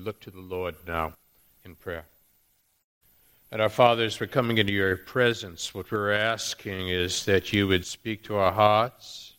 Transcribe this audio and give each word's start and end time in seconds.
we 0.00 0.06
look 0.06 0.20
to 0.20 0.30
the 0.30 0.40
Lord 0.40 0.76
now 0.86 1.12
in 1.62 1.74
prayer. 1.74 2.06
And 3.52 3.60
our 3.60 3.68
fathers, 3.68 4.18
we're 4.18 4.28
coming 4.28 4.56
into 4.56 4.72
your 4.72 4.96
presence. 4.96 5.74
What 5.74 5.90
we're 5.90 6.12
asking 6.12 6.88
is 6.88 7.26
that 7.26 7.52
you 7.52 7.68
would 7.68 7.84
speak 7.84 8.22
to 8.24 8.36
our 8.36 8.52
hearts. 8.52 9.34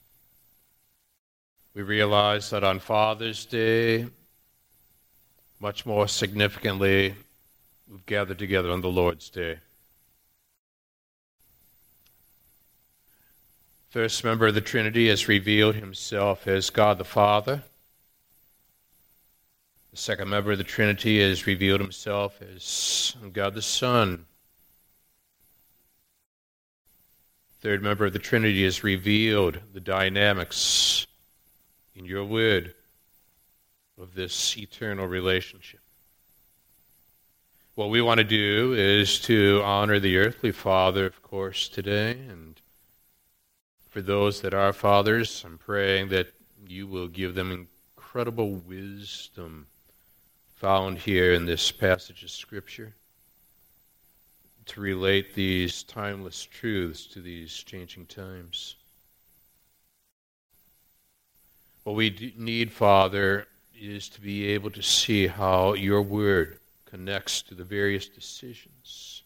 We 1.73 1.81
realize 1.81 2.51
that 2.51 2.63
on 2.63 2.77
Father's 2.77 3.45
Day, 3.45 4.05
much 5.59 5.85
more 5.85 6.07
significantly, 6.07 7.15
we've 7.89 8.05
gathered 8.05 8.37
together 8.37 8.69
on 8.69 8.81
the 8.81 8.91
Lord's 8.91 9.29
Day. 9.29 9.57
First 13.89 14.23
member 14.23 14.45
of 14.47 14.53
the 14.53 14.61
Trinity 14.61 15.07
has 15.07 15.27
revealed 15.27 15.75
himself 15.75 16.47
as 16.47 16.69
God 16.69 16.99
the 16.99 17.03
Father. 17.03 17.63
The 19.91 19.97
second 19.97 20.29
member 20.29 20.53
of 20.53 20.57
the 20.57 20.63
Trinity 20.63 21.19
has 21.19 21.45
revealed 21.45 21.81
himself 21.81 22.41
as 22.41 23.13
God 23.33 23.53
the 23.53 23.61
Son. 23.61 24.25
Third 27.59 27.83
member 27.83 28.05
of 28.05 28.13
the 28.13 28.19
Trinity 28.19 28.63
has 28.63 28.85
revealed 28.85 29.59
the 29.73 29.81
dynamics 29.81 31.07
in 31.93 32.05
your 32.05 32.23
word 32.23 32.73
of 33.99 34.15
this 34.15 34.57
eternal 34.57 35.07
relationship. 35.07 35.81
What 37.75 37.89
we 37.89 38.01
want 38.01 38.19
to 38.19 38.23
do 38.23 38.73
is 38.73 39.19
to 39.21 39.61
honor 39.61 39.99
the 39.99 40.17
earthly 40.17 40.53
father, 40.53 41.05
of 41.05 41.21
course, 41.21 41.67
today. 41.67 42.11
And 42.11 42.61
for 43.89 44.01
those 44.01 44.39
that 44.39 44.53
are 44.53 44.71
fathers, 44.71 45.43
I'm 45.45 45.57
praying 45.57 46.07
that 46.09 46.31
you 46.65 46.87
will 46.87 47.09
give 47.09 47.35
them 47.35 47.51
incredible 47.51 48.51
wisdom 48.51 49.67
found 50.61 50.99
here 50.99 51.33
in 51.33 51.47
this 51.47 51.71
passage 51.71 52.21
of 52.21 52.29
Scripture 52.29 52.93
to 54.67 54.79
relate 54.79 55.33
these 55.33 55.81
timeless 55.81 56.43
truths 56.43 57.07
to 57.07 57.19
these 57.19 57.51
changing 57.51 58.05
times. 58.05 58.75
What 61.83 61.95
we 61.95 62.35
need, 62.37 62.71
Father, 62.71 63.47
is 63.75 64.07
to 64.09 64.21
be 64.21 64.49
able 64.49 64.69
to 64.69 64.83
see 64.83 65.25
how 65.25 65.73
your 65.73 66.03
word 66.03 66.59
connects 66.85 67.41
to 67.41 67.55
the 67.55 67.63
various 67.63 68.07
decisions, 68.07 69.23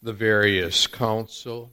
the 0.00 0.12
various 0.12 0.86
counsel, 0.86 1.72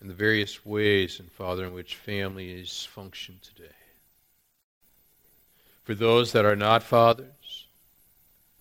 and 0.00 0.10
the 0.10 0.14
various 0.14 0.66
ways, 0.66 1.20
and 1.20 1.30
Father, 1.30 1.66
in 1.66 1.72
which 1.72 1.94
families 1.94 2.84
function 2.84 3.38
today. 3.44 3.83
For 5.84 5.94
those 5.94 6.32
that 6.32 6.46
are 6.46 6.56
not 6.56 6.82
fathers, 6.82 7.66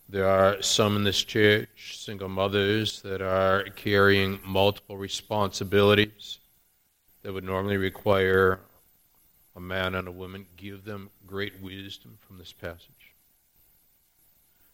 there 0.09 0.27
are 0.27 0.61
some 0.61 0.97
in 0.97 1.05
this 1.05 1.23
church, 1.23 1.97
single 1.97 2.27
mothers, 2.27 3.01
that 3.01 3.21
are 3.21 3.63
carrying 3.75 4.39
multiple 4.45 4.97
responsibilities 4.97 6.39
that 7.23 7.33
would 7.33 7.45
normally 7.45 7.77
require 7.77 8.59
a 9.55 9.61
man 9.61 9.95
and 9.95 10.07
a 10.07 10.11
woman. 10.11 10.45
Give 10.57 10.83
them 10.83 11.09
great 11.25 11.61
wisdom 11.61 12.17
from 12.27 12.37
this 12.37 12.51
passage. 12.51 13.13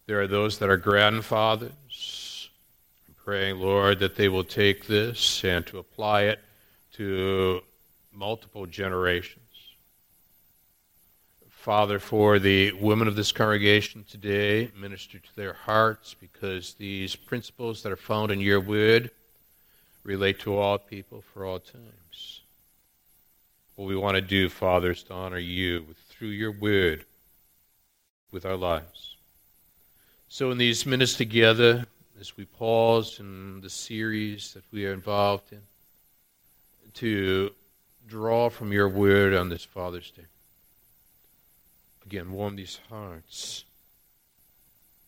There 0.08 0.20
are 0.20 0.28
those 0.28 0.58
that 0.58 0.70
are 0.70 0.78
grandfathers. 0.78 2.50
I'm 3.08 3.14
praying, 3.24 3.60
Lord, 3.60 4.00
that 4.00 4.16
they 4.16 4.28
will 4.28 4.44
take 4.44 4.88
this 4.88 5.44
and 5.44 5.66
to 5.68 5.78
apply 5.78 6.24
it 6.24 6.40
to 6.94 7.62
multiple 8.12 8.66
generations. 8.66 9.49
Father, 11.60 12.00
for 12.00 12.40
the 12.40 12.72
women 12.72 13.10
of 13.10 13.18
this 13.18 13.34
congregation 13.34 14.06
today, 14.10 14.72
minister 14.80 15.20
to 15.20 15.36
their 15.36 15.52
hearts 15.52 16.16
because 16.22 16.74
these 16.76 17.18
principles 17.18 17.84
that 17.84 17.92
are 17.92 17.98
found 17.98 18.32
in 18.32 18.40
your 18.40 18.62
word 18.62 19.12
relate 20.06 20.40
to 20.40 20.56
all 20.56 20.78
people 20.78 21.22
for 21.34 21.44
all 21.44 21.60
times. 21.60 22.40
What 23.76 23.90
we 23.90 23.98
want 23.98 24.16
to 24.16 24.22
do, 24.22 24.48
Father, 24.48 24.92
is 24.92 25.04
to 25.04 25.14
honor 25.14 25.38
you 25.38 25.86
through 26.08 26.30
your 26.30 26.54
word 26.54 27.04
with 28.32 28.46
our 28.46 28.56
lives. 28.56 29.18
So, 30.30 30.52
in 30.52 30.58
these 30.58 30.86
minutes 30.86 31.16
together, 31.16 31.86
as 32.22 32.38
we 32.38 32.46
pause 32.46 33.20
in 33.20 33.60
the 33.60 33.70
series 33.70 34.54
that 34.54 34.64
we 34.72 34.86
are 34.86 34.94
involved 34.94 35.52
in, 35.52 35.62
to 36.94 37.54
draw 38.08 38.50
from 38.50 38.72
your 38.72 38.88
word 38.88 39.34
on 39.34 39.50
this 39.50 39.66
Father's 39.66 40.10
Day 40.12 40.24
again, 42.10 42.32
warm 42.32 42.56
these 42.56 42.80
hearts, 42.90 43.66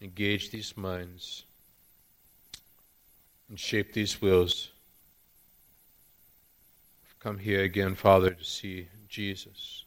engage 0.04 0.52
these 0.52 0.78
minds, 0.78 1.46
and 3.50 3.60
shape 3.60 3.92
these 3.92 4.22
wills. 4.22 4.70
I've 7.04 7.20
come 7.20 7.40
here 7.40 7.64
again, 7.64 7.96
Father, 7.96 8.30
to 8.30 8.44
see 8.44 8.88
Jesus, 9.10 9.84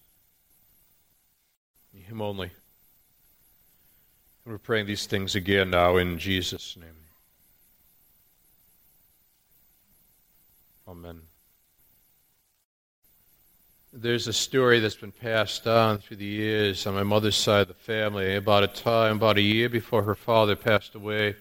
Him 1.96 2.20
only. 2.20 2.50
And 4.44 4.52
we're 4.52 4.58
praying 4.58 4.86
these 4.86 5.06
things 5.06 5.36
again 5.36 5.70
now 5.70 5.98
in 5.98 6.18
Jesus' 6.18 6.76
name. 6.76 6.88
Amen. 10.88 11.20
There's 13.96 14.26
a 14.26 14.32
story 14.32 14.80
that's 14.80 14.96
been 14.96 15.12
passed 15.12 15.68
on 15.68 15.98
through 15.98 16.16
the 16.16 16.24
years 16.24 16.84
on 16.84 16.94
my 16.94 17.04
mother's 17.04 17.36
side 17.36 17.60
of 17.60 17.68
the 17.68 17.74
family 17.74 18.34
about 18.34 18.64
a 18.64 18.66
time, 18.66 19.18
about 19.18 19.38
a 19.38 19.40
year 19.40 19.68
before 19.68 20.02
her 20.02 20.16
father 20.16 20.56
passed 20.56 20.96
away, 20.96 21.36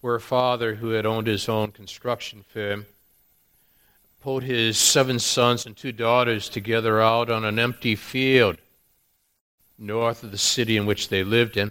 where 0.00 0.16
a 0.16 0.20
father, 0.20 0.74
who 0.74 0.90
had 0.90 1.06
owned 1.06 1.28
his 1.28 1.48
own 1.48 1.70
construction 1.70 2.44
firm, 2.52 2.86
pulled 4.20 4.42
his 4.42 4.78
seven 4.78 5.20
sons 5.20 5.64
and 5.64 5.76
two 5.76 5.92
daughters 5.92 6.48
together 6.48 7.00
out 7.00 7.30
on 7.30 7.44
an 7.44 7.60
empty 7.60 7.94
field 7.94 8.58
north 9.78 10.24
of 10.24 10.32
the 10.32 10.38
city 10.38 10.76
in 10.76 10.86
which 10.86 11.08
they 11.08 11.22
lived 11.22 11.56
in. 11.56 11.70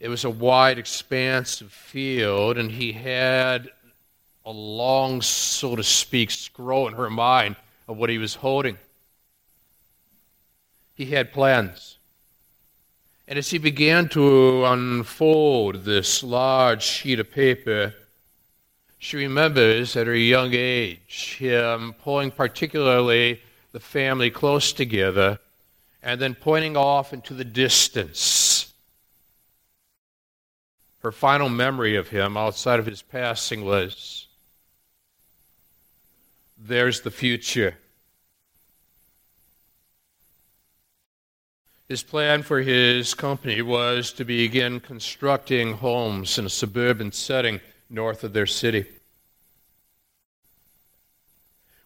It 0.00 0.08
was 0.08 0.24
a 0.24 0.30
wide, 0.30 0.80
expanse 0.80 1.60
of 1.60 1.70
field, 1.70 2.58
and 2.58 2.72
he 2.72 2.90
had 2.90 3.70
a 4.44 4.50
long, 4.50 5.22
so 5.22 5.76
to 5.76 5.84
speak, 5.84 6.32
scroll 6.32 6.88
in 6.88 6.94
her 6.94 7.08
mind 7.08 7.54
of 7.88 7.96
what 7.96 8.10
he 8.10 8.18
was 8.18 8.36
holding. 8.36 8.78
He 10.94 11.06
had 11.06 11.32
plans. 11.32 11.96
And 13.26 13.38
as 13.38 13.50
he 13.50 13.58
began 13.58 14.08
to 14.10 14.64
unfold 14.64 15.84
this 15.84 16.22
large 16.22 16.82
sheet 16.82 17.18
of 17.18 17.30
paper, 17.30 17.94
she 18.98 19.16
remembers 19.16 19.96
at 19.96 20.06
her 20.06 20.14
young 20.14 20.50
age 20.52 21.36
him 21.38 21.94
pulling 22.02 22.30
particularly 22.30 23.40
the 23.72 23.80
family 23.80 24.30
close 24.30 24.72
together 24.72 25.38
and 26.02 26.20
then 26.20 26.34
pointing 26.34 26.76
off 26.76 27.12
into 27.12 27.34
the 27.34 27.44
distance. 27.44 28.72
Her 31.00 31.12
final 31.12 31.48
memory 31.48 31.96
of 31.96 32.08
him 32.08 32.36
outside 32.36 32.80
of 32.80 32.86
his 32.86 33.02
passing 33.02 33.64
was 33.64 34.27
there's 36.58 37.02
the 37.02 37.10
future. 37.10 37.76
His 41.88 42.02
plan 42.02 42.42
for 42.42 42.60
his 42.60 43.14
company 43.14 43.62
was 43.62 44.12
to 44.12 44.24
begin 44.24 44.80
constructing 44.80 45.74
homes 45.74 46.38
in 46.38 46.44
a 46.44 46.50
suburban 46.50 47.12
setting 47.12 47.60
north 47.88 48.24
of 48.24 48.34
their 48.34 48.46
city. 48.46 48.84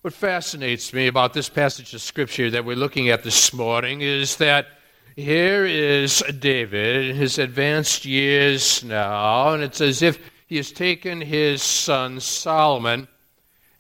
What 0.01 0.13
fascinates 0.13 0.93
me 0.93 1.07
about 1.07 1.33
this 1.33 1.49
passage 1.49 1.95
of 1.95 2.03
Scripture 2.03 2.51
that 2.51 2.65
we're 2.65 2.75
looking 2.75 3.11
at 3.11 3.23
this 3.23 3.53
morning 3.53 4.01
is 4.01 4.37
that 4.39 4.67
here 5.15 5.65
is 5.65 6.25
David 6.41 7.11
in 7.11 7.17
his 7.17 7.39
advanced 7.39 8.05
years 8.05 8.83
now, 8.83 9.53
and 9.53 9.63
it's 9.63 9.81
as 9.81 10.03
if 10.03 10.19
he 10.49 10.57
has 10.57 10.73
taken 10.73 11.21
his 11.21 11.63
son 11.63 12.19
Solomon 12.19 13.07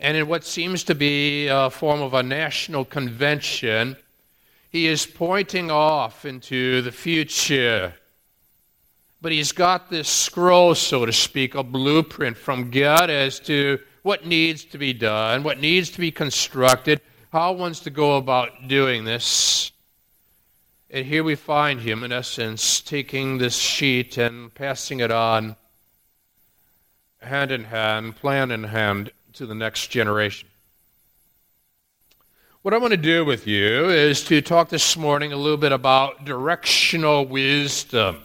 and 0.02 0.16
in 0.16 0.26
what 0.26 0.44
seems 0.44 0.82
to 0.82 0.96
be 0.96 1.46
a 1.46 1.70
form 1.70 2.02
of 2.02 2.12
a 2.12 2.24
national 2.24 2.84
convention, 2.84 3.96
he 4.68 4.88
is 4.88 5.06
pointing 5.06 5.70
off 5.70 6.24
into 6.24 6.82
the 6.82 6.90
future. 6.90 7.94
But 9.20 9.30
he's 9.30 9.52
got 9.52 9.90
this 9.90 10.08
scroll, 10.08 10.74
so 10.74 11.06
to 11.06 11.12
speak, 11.12 11.54
a 11.54 11.62
blueprint 11.62 12.36
from 12.36 12.72
God 12.72 13.10
as 13.10 13.38
to 13.40 13.78
what 14.02 14.26
needs 14.26 14.64
to 14.64 14.78
be 14.78 14.92
done, 14.92 15.44
what 15.44 15.60
needs 15.60 15.90
to 15.90 16.00
be 16.00 16.10
constructed, 16.10 17.00
how 17.30 17.52
one's 17.52 17.78
to 17.80 17.90
go 17.90 18.16
about 18.16 18.66
doing 18.66 19.04
this. 19.04 19.70
And 20.90 21.06
here 21.06 21.22
we 21.22 21.36
find 21.36 21.80
him, 21.80 22.02
in 22.02 22.10
essence, 22.10 22.80
taking 22.80 23.38
this 23.38 23.56
sheet 23.56 24.18
and 24.18 24.52
passing 24.52 24.98
it 24.98 25.12
on 25.12 25.54
hand 27.20 27.52
in 27.52 27.64
hand, 27.64 28.16
plan 28.16 28.50
in 28.50 28.64
hand, 28.64 29.12
to 29.34 29.46
the 29.46 29.54
next 29.54 29.88
generation. 29.88 30.48
What 32.60 32.74
I 32.74 32.78
want 32.78 32.90
to 32.90 32.98
do 32.98 33.24
with 33.24 33.46
you 33.46 33.88
is 33.88 34.22
to 34.24 34.42
talk 34.42 34.68
this 34.68 34.96
morning 34.96 35.32
a 35.32 35.36
little 35.36 35.56
bit 35.56 35.72
about 35.72 36.24
directional 36.24 37.24
wisdom. 37.24 38.18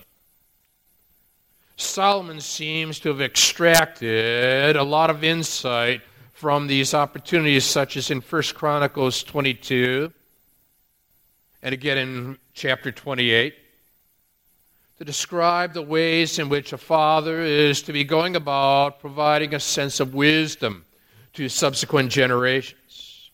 Solomon 1.77 2.41
seems 2.41 2.99
to 2.99 3.09
have 3.09 3.21
extracted 3.21 4.75
a 4.75 4.83
lot 4.83 5.09
of 5.09 5.23
insight 5.23 6.01
from 6.33 6.67
these 6.67 6.93
opportunities, 6.93 7.63
such 7.63 7.95
as 7.95 8.11
in 8.11 8.19
1 8.19 8.41
Chronicles 8.53 9.23
22 9.23 10.11
and 11.63 11.73
again 11.73 11.97
in 11.97 12.37
chapter 12.53 12.91
28, 12.91 13.55
to 14.97 15.05
describe 15.05 15.73
the 15.73 15.81
ways 15.81 16.37
in 16.37 16.49
which 16.49 16.73
a 16.73 16.77
father 16.77 17.41
is 17.41 17.81
to 17.83 17.93
be 17.93 18.03
going 18.03 18.35
about 18.35 18.99
providing 18.99 19.55
a 19.55 19.59
sense 19.59 19.99
of 19.99 20.13
wisdom 20.13 20.83
to 21.37 21.47
subsequent 21.47 22.09
generations. 22.09 23.29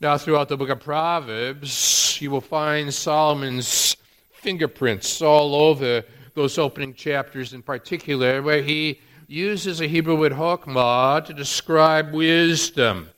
Now, 0.00 0.18
throughout 0.18 0.50
the 0.50 0.56
book 0.58 0.68
of 0.68 0.80
Proverbs, 0.80 2.18
you 2.20 2.30
will 2.30 2.42
find 2.42 2.92
Solomon's 2.92 3.96
fingerprints 4.32 5.22
all 5.22 5.54
over 5.54 6.04
those 6.34 6.58
opening 6.58 6.92
chapters 6.92 7.54
in 7.54 7.62
particular, 7.62 8.42
where 8.42 8.60
he 8.60 9.00
uses 9.28 9.80
a 9.80 9.86
Hebrew 9.86 10.14
word 10.14 10.32
hokmah 10.32 11.24
to 11.24 11.32
describe 11.32 12.12
wisdom, 12.12 13.08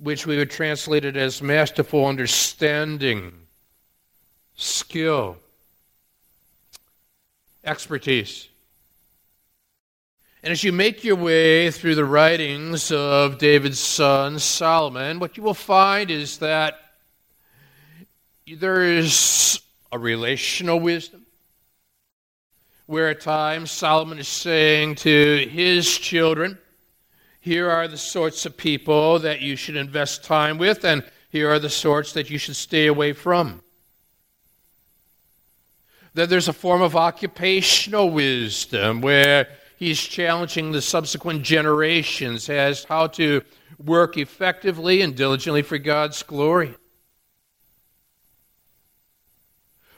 which 0.00 0.26
we 0.26 0.36
would 0.36 0.50
translate 0.50 1.04
it 1.04 1.16
as 1.16 1.42
masterful 1.42 2.06
understanding, 2.06 3.32
skill, 4.56 5.36
expertise. 7.62 8.48
And 10.44 10.50
as 10.50 10.64
you 10.64 10.72
make 10.72 11.04
your 11.04 11.14
way 11.14 11.70
through 11.70 11.94
the 11.94 12.04
writings 12.04 12.90
of 12.90 13.38
David's 13.38 13.78
son 13.78 14.40
Solomon, 14.40 15.20
what 15.20 15.36
you 15.36 15.42
will 15.44 15.54
find 15.54 16.10
is 16.10 16.38
that 16.38 16.80
there 18.48 18.82
is 18.82 19.60
a 19.92 19.98
relational 20.00 20.80
wisdom, 20.80 21.24
where 22.86 23.08
at 23.10 23.20
times 23.20 23.70
Solomon 23.70 24.18
is 24.18 24.26
saying 24.26 24.96
to 24.96 25.46
his 25.48 25.96
children, 25.96 26.58
Here 27.40 27.70
are 27.70 27.86
the 27.86 27.96
sorts 27.96 28.44
of 28.44 28.56
people 28.56 29.20
that 29.20 29.42
you 29.42 29.54
should 29.54 29.76
invest 29.76 30.24
time 30.24 30.58
with, 30.58 30.84
and 30.84 31.04
here 31.30 31.50
are 31.52 31.60
the 31.60 31.70
sorts 31.70 32.14
that 32.14 32.30
you 32.30 32.38
should 32.38 32.56
stay 32.56 32.88
away 32.88 33.12
from. 33.12 33.62
That 36.14 36.28
there's 36.28 36.48
a 36.48 36.52
form 36.52 36.82
of 36.82 36.96
occupational 36.96 38.10
wisdom 38.10 39.02
where 39.02 39.46
he's 39.76 40.00
challenging 40.00 40.72
the 40.72 40.82
subsequent 40.82 41.42
generations 41.42 42.48
as 42.48 42.84
how 42.84 43.06
to 43.08 43.42
work 43.84 44.16
effectively 44.16 45.02
and 45.02 45.16
diligently 45.16 45.62
for 45.62 45.78
God's 45.78 46.22
glory. 46.22 46.74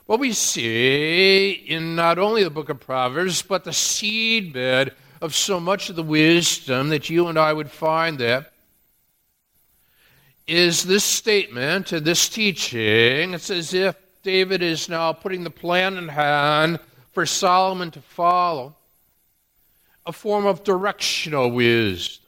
what 0.07 0.21
we 0.21 0.33
see 0.33 1.53
in 1.53 1.97
not 1.97 2.19
only 2.19 2.45
the 2.45 2.51
book 2.51 2.69
of 2.69 2.81
Proverbs, 2.81 3.43
but 3.43 3.65
the 3.65 3.71
seedbed 3.71 4.93
of 5.21 5.35
so 5.35 5.59
much 5.59 5.89
of 5.89 5.97
the 5.97 6.03
wisdom 6.03 6.91
that 6.91 7.09
you 7.09 7.29
and 7.29 7.39
I 7.39 7.53
would 7.53 7.71
find 7.71 8.19
there 8.19 8.47
is 10.47 10.83
this 10.83 11.05
statement 11.05 11.93
and 11.93 12.05
this 12.05 12.29
teaching. 12.29 13.33
It's 13.33 13.49
as 13.49 13.73
if 13.73 13.97
David 14.23 14.63
is 14.63 14.91
now 14.91 15.15
putting 15.15 15.43
the 15.43 15.51
plan 15.51 15.97
in 15.97 16.09
hand 16.09 16.81
for 17.13 17.25
Solomon 17.25 17.91
to 17.93 18.03
follow, 18.03 18.77
a 20.07 20.13
form 20.13 20.47
of 20.47 20.65
directional 20.65 21.51
wisdom. 21.51 22.25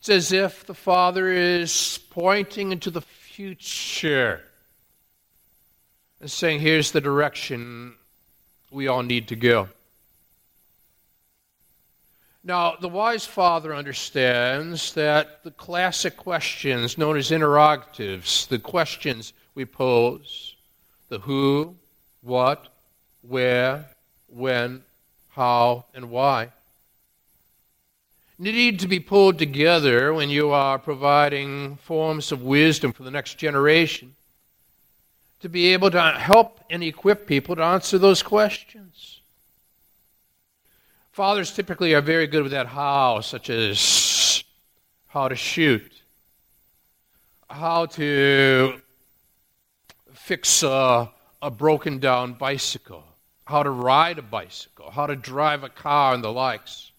It's 0.00 0.08
as 0.08 0.32
if 0.32 0.66
the 0.66 0.74
Father 0.74 1.28
is 1.28 2.00
pointing 2.10 2.72
into 2.72 2.90
the 2.90 3.02
future 3.02 4.42
and 6.20 6.30
saying, 6.30 6.60
here's 6.60 6.92
the 6.92 7.00
direction 7.00 7.94
we 8.70 8.88
all 8.88 9.02
need 9.02 9.28
to 9.28 9.36
go. 9.36 9.68
Now, 12.44 12.76
the 12.80 12.88
wise 12.88 13.26
father 13.26 13.74
understands 13.74 14.94
that 14.94 15.42
the 15.44 15.50
classic 15.50 16.16
questions 16.16 16.96
known 16.96 17.16
as 17.16 17.30
interrogatives, 17.30 18.46
the 18.46 18.58
questions 18.58 19.32
we 19.54 19.64
pose, 19.64 20.56
the 21.08 21.18
who, 21.18 21.74
what, 22.22 22.68
where, 23.22 23.84
when, 24.28 24.82
how, 25.38 25.84
and 25.94 26.10
why, 26.10 26.50
need 28.38 28.80
to 28.80 28.88
be 28.88 28.98
pulled 28.98 29.38
together 29.38 30.12
when 30.12 30.28
you 30.28 30.50
are 30.50 30.80
providing 30.80 31.76
forms 31.76 32.32
of 32.32 32.42
wisdom 32.42 32.92
for 32.92 33.04
the 33.04 33.10
next 33.10 33.38
generation 33.38 34.16
to 35.40 35.48
be 35.48 35.72
able 35.72 35.92
to 35.92 36.02
help 36.12 36.60
and 36.70 36.82
equip 36.82 37.24
people 37.24 37.54
to 37.54 37.62
answer 37.62 37.98
those 37.98 38.20
questions. 38.20 39.20
Fathers 41.12 41.52
typically 41.52 41.94
are 41.94 42.00
very 42.00 42.26
good 42.26 42.42
with 42.42 42.50
that 42.52 42.66
how, 42.66 43.20
such 43.20 43.48
as 43.48 44.42
how 45.06 45.28
to 45.28 45.36
shoot, 45.36 45.92
how 47.48 47.86
to 47.86 48.80
fix 50.12 50.64
a, 50.64 51.08
a 51.40 51.50
broken 51.50 52.00
down 52.00 52.32
bicycle, 52.32 53.04
how 53.48 53.62
to 53.62 53.70
ride 53.70 54.18
a 54.18 54.22
bicycle, 54.22 54.90
how 54.90 55.06
to 55.06 55.16
drive 55.16 55.64
a 55.64 55.70
car, 55.70 56.12
and 56.12 56.22
the 56.22 56.30
likes. 56.30 56.92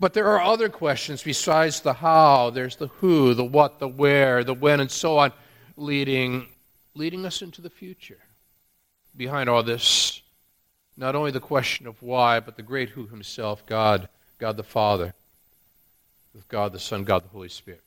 But 0.00 0.12
there 0.12 0.26
are 0.26 0.42
other 0.42 0.68
questions 0.68 1.22
besides 1.22 1.82
the 1.82 1.92
how. 1.92 2.50
There's 2.50 2.74
the 2.74 2.88
who, 2.88 3.32
the 3.32 3.44
what, 3.44 3.78
the 3.78 3.86
where, 3.86 4.42
the 4.42 4.52
when, 4.52 4.80
and 4.80 4.90
so 4.90 5.18
on 5.18 5.30
leading, 5.76 6.48
leading 6.96 7.24
us 7.24 7.42
into 7.42 7.62
the 7.62 7.70
future. 7.70 8.18
Behind 9.16 9.48
all 9.48 9.62
this, 9.62 10.20
not 10.96 11.14
only 11.14 11.30
the 11.30 11.38
question 11.38 11.86
of 11.86 12.02
why, 12.02 12.40
but 12.40 12.56
the 12.56 12.62
great 12.62 12.88
who 12.88 13.06
himself, 13.06 13.64
God, 13.66 14.08
God 14.38 14.56
the 14.56 14.64
Father, 14.64 15.14
with 16.34 16.48
God 16.48 16.72
the 16.72 16.80
Son, 16.80 17.04
God 17.04 17.22
the 17.22 17.28
Holy 17.28 17.48
Spirit. 17.48 17.84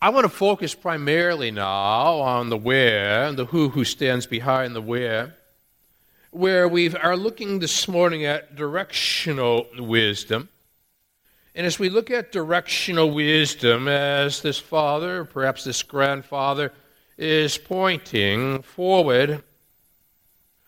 I 0.00 0.10
want 0.10 0.24
to 0.24 0.28
focus 0.28 0.74
primarily 0.74 1.50
now 1.50 2.20
on 2.20 2.50
the 2.50 2.56
where 2.56 3.24
and 3.24 3.38
the 3.38 3.46
who 3.46 3.70
who 3.70 3.82
stands 3.82 4.26
behind 4.26 4.76
the 4.76 4.82
where, 4.82 5.36
where 6.30 6.68
we 6.68 6.94
are 6.94 7.16
looking 7.16 7.60
this 7.60 7.88
morning 7.88 8.26
at 8.26 8.54
directional 8.54 9.66
wisdom. 9.78 10.50
And 11.54 11.66
as 11.66 11.78
we 11.78 11.88
look 11.88 12.10
at 12.10 12.30
directional 12.30 13.10
wisdom, 13.10 13.88
as 13.88 14.42
this 14.42 14.58
father, 14.58 15.24
perhaps 15.24 15.64
this 15.64 15.82
grandfather, 15.82 16.74
is 17.16 17.56
pointing 17.56 18.60
forward, 18.60 19.42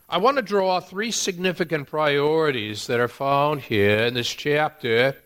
I 0.08 0.16
want 0.16 0.38
to 0.38 0.42
draw 0.42 0.80
three 0.80 1.10
significant 1.10 1.86
priorities 1.88 2.86
that 2.86 2.98
are 2.98 3.08
found 3.08 3.60
here 3.60 4.06
in 4.06 4.14
this 4.14 4.30
chapter 4.30 5.16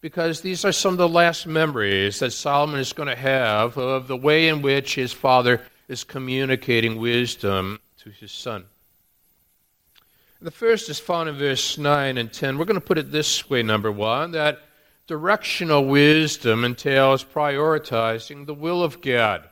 because 0.00 0.40
these 0.40 0.64
are 0.64 0.72
some 0.72 0.92
of 0.92 0.98
the 0.98 1.08
last 1.08 1.46
memories 1.46 2.20
that 2.20 2.32
Solomon 2.32 2.80
is 2.80 2.92
going 2.92 3.08
to 3.08 3.16
have 3.16 3.76
of 3.76 4.08
the 4.08 4.16
way 4.16 4.48
in 4.48 4.62
which 4.62 4.94
his 4.94 5.12
father 5.12 5.60
is 5.88 6.04
communicating 6.04 7.00
wisdom 7.00 7.80
to 7.98 8.10
his 8.10 8.32
son. 8.32 8.64
The 10.40 10.50
first 10.50 10.88
is 10.88 11.00
found 11.00 11.28
in 11.28 11.36
verse 11.36 11.78
9 11.78 12.16
and 12.16 12.32
10. 12.32 12.58
We're 12.58 12.64
going 12.64 12.80
to 12.80 12.86
put 12.86 12.98
it 12.98 13.10
this 13.10 13.50
way, 13.50 13.62
number 13.62 13.90
one, 13.90 14.32
that 14.32 14.60
Directional 15.08 15.86
wisdom 15.86 16.66
entails 16.66 17.24
prioritizing 17.24 18.44
the 18.44 18.52
will 18.52 18.82
of 18.82 19.00
God. 19.00 19.42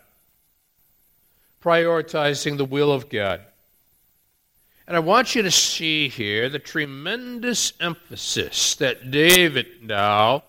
Prioritizing 1.65 2.59
the 2.59 2.67
will 2.67 2.93
of 2.93 3.09
God. 3.09 3.41
And 4.87 4.97
I 4.97 5.01
want 5.01 5.35
you 5.35 5.43
to 5.43 5.51
see 5.51 6.09
here 6.09 6.49
the 6.49 6.61
tremendous 6.61 7.73
emphasis 7.81 8.77
that 8.77 9.11
David 9.11 9.67
now, 9.83 10.45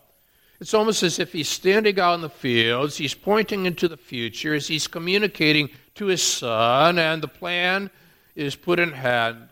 it's 0.60 0.76
almost 0.76 1.02
as 1.02 1.18
if 1.18 1.34
he's 1.34 1.50
standing 1.50 2.00
out 2.00 2.16
in 2.16 2.22
the 2.22 2.30
fields, 2.30 2.98
he's 2.98 3.16
pointing 3.16 3.66
into 3.66 3.88
the 3.88 3.98
future 3.98 4.54
as 4.54 4.68
he's 4.68 4.88
communicating 4.88 5.70
to 5.96 6.06
his 6.06 6.22
son, 6.22 7.00
and 7.00 7.22
the 7.24 7.28
plan 7.28 7.90
is 8.36 8.56
put 8.56 8.80
in 8.80 8.92
hand. 8.92 9.50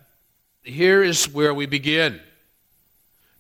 Here 0.63 1.04
is 1.04 1.34
where 1.34 1.54
we 1.54 1.65
begin. 1.65 2.20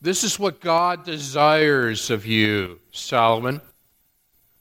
This 0.01 0.23
is 0.23 0.39
what 0.39 0.61
God 0.61 1.05
desires 1.05 2.09
of 2.09 2.25
you, 2.25 2.79
Solomon. 2.91 3.61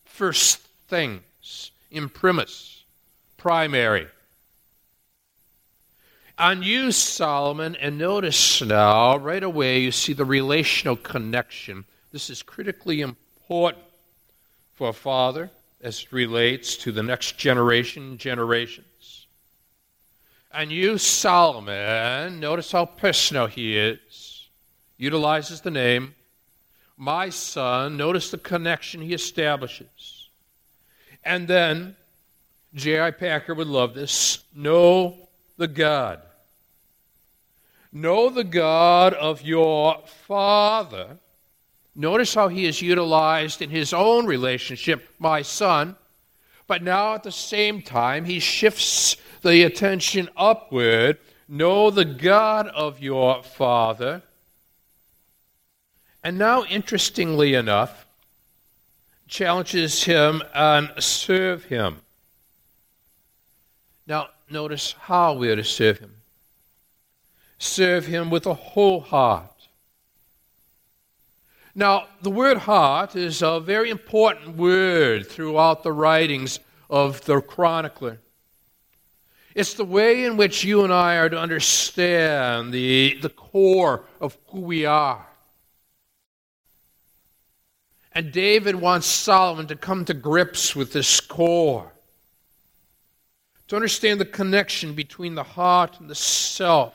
First 0.05 0.59
things, 0.89 1.71
imprimis, 1.91 2.85
primary. 3.37 4.07
On 6.37 6.65
you, 6.65 6.91
Solomon, 6.91 7.77
and 7.77 7.97
notice 7.97 8.61
now, 8.61 9.17
right 9.17 9.43
away, 9.43 9.79
you 9.79 9.93
see 9.93 10.15
the 10.15 10.25
relational 10.25 10.97
connection. 10.97 11.85
This 12.11 12.29
is 12.29 12.43
critically 12.43 13.03
important 13.03 13.85
for 14.75 14.89
a 14.89 14.93
father 14.93 15.51
as 15.81 16.03
it 16.03 16.13
relates 16.13 16.77
to 16.79 16.91
the 16.91 17.05
next 17.05 17.39
generation, 17.39 18.19
generations. 18.19 19.27
And 20.53 20.73
you, 20.73 20.99
Solomon, 20.99 22.41
notice 22.41 22.73
how 22.73 22.87
personal 22.87 23.47
he 23.47 23.77
is 23.77 24.49
utilizes 24.97 25.61
the 25.61 25.71
name, 25.71 26.15
my 26.97 27.29
son. 27.29 27.97
Notice 27.97 28.31
the 28.33 28.39
connection 28.39 29.01
he 29.01 29.15
establishes. 29.15 30.29
And 31.25 31.47
then, 31.47 31.95
J.I. 32.75 33.13
Packer 33.13 33.55
would 33.55 33.69
love 33.69 33.95
this 33.95 34.43
know 34.55 35.24
the 35.57 35.69
God. 35.69 36.21
Know 37.93 38.29
the 38.29 38.45
God 38.45 39.15
of 39.15 39.43
your 39.43 40.03
Father. 40.27 41.19
Notice 41.95 42.35
how 42.35 42.49
he 42.49 42.65
is 42.67 42.83
utilized 42.83 43.63
in 43.63 43.71
his 43.71 43.93
own 43.93 44.27
relationship, 44.27 45.09
my 45.19 45.43
son. 45.43 45.95
But 46.67 46.83
now 46.83 47.15
at 47.15 47.23
the 47.23 47.31
same 47.31 47.83
time, 47.83 48.25
he 48.25 48.41
shifts 48.41 49.17
the 49.43 49.63
attention 49.63 50.29
upward. 50.37 51.19
Know 51.49 51.91
the 51.91 52.05
God 52.05 52.67
of 52.69 53.01
your 53.01 53.43
Father. 53.43 54.23
And 56.25 56.39
now, 56.39 56.65
interestingly 56.65 57.55
enough, 57.55 58.07
challenges 59.29 60.05
him 60.05 60.43
and 60.55 60.91
serve 60.99 61.65
him. 61.65 62.01
Now, 64.07 64.31
notice 64.55 64.95
how 65.01 65.35
we 65.35 65.51
are 65.51 65.57
to 65.57 65.65
serve 65.65 65.99
him. 65.99 66.15
Serve 67.59 68.07
him 68.07 68.31
with 68.31 68.47
a 68.47 68.55
whole 68.55 69.01
heart. 69.01 69.51
Now, 71.75 72.07
the 72.23 72.31
word 72.31 72.59
heart 72.59 73.17
is 73.17 73.43
a 73.43 73.59
very 73.59 73.91
important 73.91 74.57
word 74.57 75.27
throughout 75.27 75.83
the 75.83 75.93
writings 75.93 76.61
of 76.89 77.25
the 77.25 77.41
chronicler. 77.41 78.21
It's 79.57 79.75
the 79.75 79.85
way 79.85 80.25
in 80.25 80.37
which 80.37 80.65
you 80.65 80.85
and 80.85 80.93
I 80.93 81.17
are 81.17 81.29
to 81.29 81.39
understand 81.39 82.73
the, 82.73 83.19
the 83.21 83.29
core 83.29 84.05
of 84.21 84.37
who 84.49 84.61
we 84.61 84.85
are. 84.87 85.27
And 88.13 88.31
David 88.31 88.77
wants 88.77 89.09
Solomon 89.09 89.67
to 89.67 89.77
come 89.77 90.05
to 90.05 90.15
grips 90.15 90.77
with 90.77 90.93
this 90.93 91.21
core, 91.21 91.94
to 93.69 93.77
understand 93.77 94.21
the 94.21 94.27
connection 94.27 94.95
between 94.95 95.35
the 95.35 95.43
heart 95.43 95.99
and 96.01 96.09
the 96.09 96.15
self. 96.15 96.95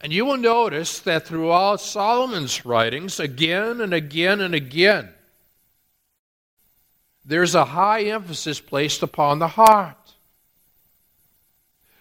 And 0.00 0.12
you 0.12 0.24
will 0.24 0.36
notice 0.36 1.00
that 1.00 1.26
throughout 1.26 1.80
Solomon's 1.80 2.66
writings, 2.66 3.18
again 3.18 3.80
and 3.80 3.94
again 3.94 4.40
and 4.40 4.54
again, 4.54 5.08
there's 7.24 7.54
a 7.54 7.64
high 7.64 8.02
emphasis 8.02 8.60
placed 8.60 9.02
upon 9.02 9.38
the 9.38 9.48
heart. 9.48 9.96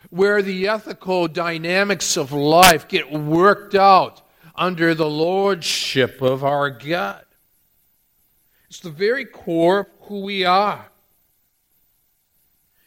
Where 0.09 0.41
the 0.41 0.67
ethical 0.67 1.27
dynamics 1.27 2.15
of 2.15 2.31
life 2.31 2.87
get 2.87 3.11
worked 3.11 3.73
out 3.73 4.21
under 4.55 4.93
the 4.93 5.09
lordship 5.09 6.21
of 6.21 6.43
our 6.43 6.69
God. 6.69 7.25
It's 8.69 8.79
the 8.79 8.89
very 8.89 9.25
core 9.25 9.79
of 9.79 9.87
who 10.01 10.21
we 10.21 10.45
are. 10.45 10.85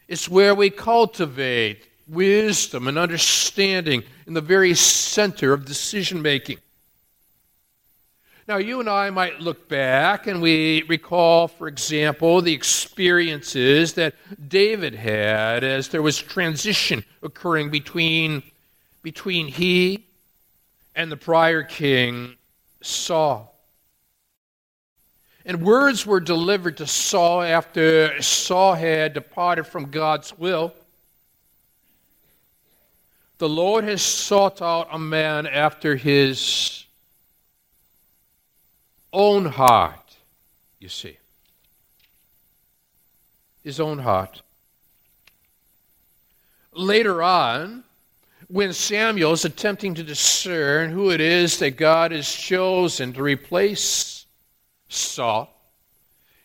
It's 0.09 0.27
where 0.27 0.55
we 0.55 0.71
cultivate 0.71 1.85
wisdom 2.07 2.87
and 2.87 2.97
understanding 2.97 4.03
in 4.25 4.33
the 4.33 4.41
very 4.41 4.73
center 4.73 5.53
of 5.53 5.65
decision 5.65 6.23
making. 6.23 6.57
Now, 8.47 8.57
you 8.57 8.79
and 8.79 8.89
I 8.89 9.11
might 9.11 9.39
look 9.39 9.69
back 9.69 10.25
and 10.25 10.41
we 10.41 10.81
recall, 10.89 11.47
for 11.47 11.67
example, 11.67 12.41
the 12.41 12.53
experiences 12.53 13.93
that 13.93 14.15
David 14.47 14.95
had 14.95 15.63
as 15.63 15.89
there 15.89 16.01
was 16.01 16.17
transition 16.17 17.05
occurring 17.21 17.69
between, 17.69 18.41
between 19.03 19.47
he 19.47 20.05
and 20.95 21.11
the 21.11 21.17
prior 21.17 21.61
king, 21.61 22.35
Saul. 22.81 23.48
And 25.49 25.63
words 25.63 26.05
were 26.05 26.19
delivered 26.19 26.77
to 26.77 26.85
Saul 26.85 27.41
after 27.41 28.21
Saul 28.21 28.75
had 28.75 29.15
departed 29.15 29.63
from 29.65 29.89
God's 29.89 30.37
will. 30.37 30.75
The 33.39 33.49
Lord 33.49 33.83
has 33.83 34.03
sought 34.03 34.61
out 34.61 34.89
a 34.91 34.99
man 34.99 35.47
after 35.47 35.95
his 35.95 36.85
own 39.11 39.45
heart, 39.45 40.17
you 40.79 40.87
see. 40.87 41.17
His 43.63 43.79
own 43.79 43.97
heart. 43.97 44.43
Later 46.73 47.23
on, 47.23 47.83
when 48.49 48.71
Samuel 48.71 49.31
is 49.31 49.45
attempting 49.45 49.95
to 49.95 50.03
discern 50.03 50.91
who 50.91 51.09
it 51.09 51.19
is 51.19 51.57
that 51.57 51.75
God 51.75 52.11
has 52.11 52.31
chosen 52.31 53.13
to 53.13 53.23
replace 53.23 54.18
Saul, 54.89 55.55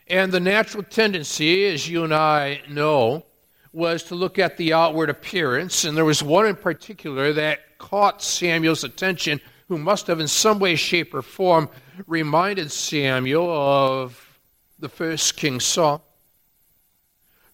and 0.06 0.30
the 0.30 0.40
natural 0.40 0.82
tendency, 0.82 1.66
as 1.66 1.88
you 1.88 2.04
and 2.04 2.14
I 2.14 2.60
know, 2.68 3.24
was 3.72 4.04
to 4.04 4.14
look 4.14 4.38
at 4.38 4.56
the 4.56 4.72
outward 4.72 5.10
appearance, 5.10 5.84
and 5.84 5.96
there 5.96 6.04
was 6.04 6.22
one 6.22 6.46
in 6.46 6.54
particular 6.54 7.32
that 7.32 7.78
caught 7.78 8.22
Samuel's 8.22 8.84
attention, 8.84 9.40
who 9.66 9.78
must 9.78 10.06
have, 10.06 10.20
in 10.20 10.28
some 10.28 10.58
way, 10.58 10.76
shape, 10.76 11.14
or 11.14 11.22
form, 11.22 11.68
reminded 12.06 12.70
Samuel 12.70 13.50
of 13.50 14.38
the 14.78 14.88
first 14.88 15.36
King 15.36 15.58
Saul 15.58 16.04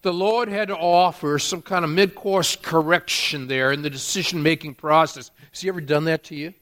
the 0.03 0.13
Lord 0.13 0.49
had 0.49 0.69
to 0.69 0.77
offer 0.77 1.39
some 1.39 1.61
kind 1.63 1.85
of 1.85 1.91
mid 1.91 2.15
course 2.15 2.57
correction 2.57 3.47
there 3.47 3.73
in 3.73 3.83
the 3.83 3.91
decision 3.91 4.43
making 4.43 4.75
process. 4.75 5.31
Has 5.53 5.61
He 5.61 5.69
ever 5.69 5.81
done 5.81 6.05
that 6.05 6.25
to 6.25 6.35
you? 6.35 6.55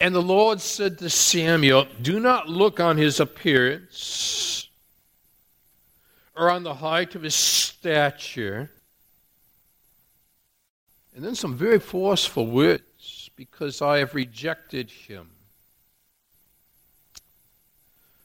And 0.00 0.14
the 0.14 0.22
Lord 0.22 0.60
said 0.60 0.98
to 0.98 1.10
Samuel, 1.10 1.86
Do 2.00 2.20
not 2.20 2.48
look 2.48 2.78
on 2.78 2.96
his 2.96 3.18
appearance 3.18 4.68
or 6.36 6.50
on 6.50 6.62
the 6.62 6.74
height 6.74 7.16
of 7.16 7.22
his 7.22 7.34
stature. 7.34 8.70
And 11.16 11.24
then 11.24 11.34
some 11.34 11.56
very 11.56 11.80
forceful 11.80 12.46
words, 12.46 13.28
because 13.34 13.82
I 13.82 13.98
have 13.98 14.14
rejected 14.14 14.88
him. 14.88 15.30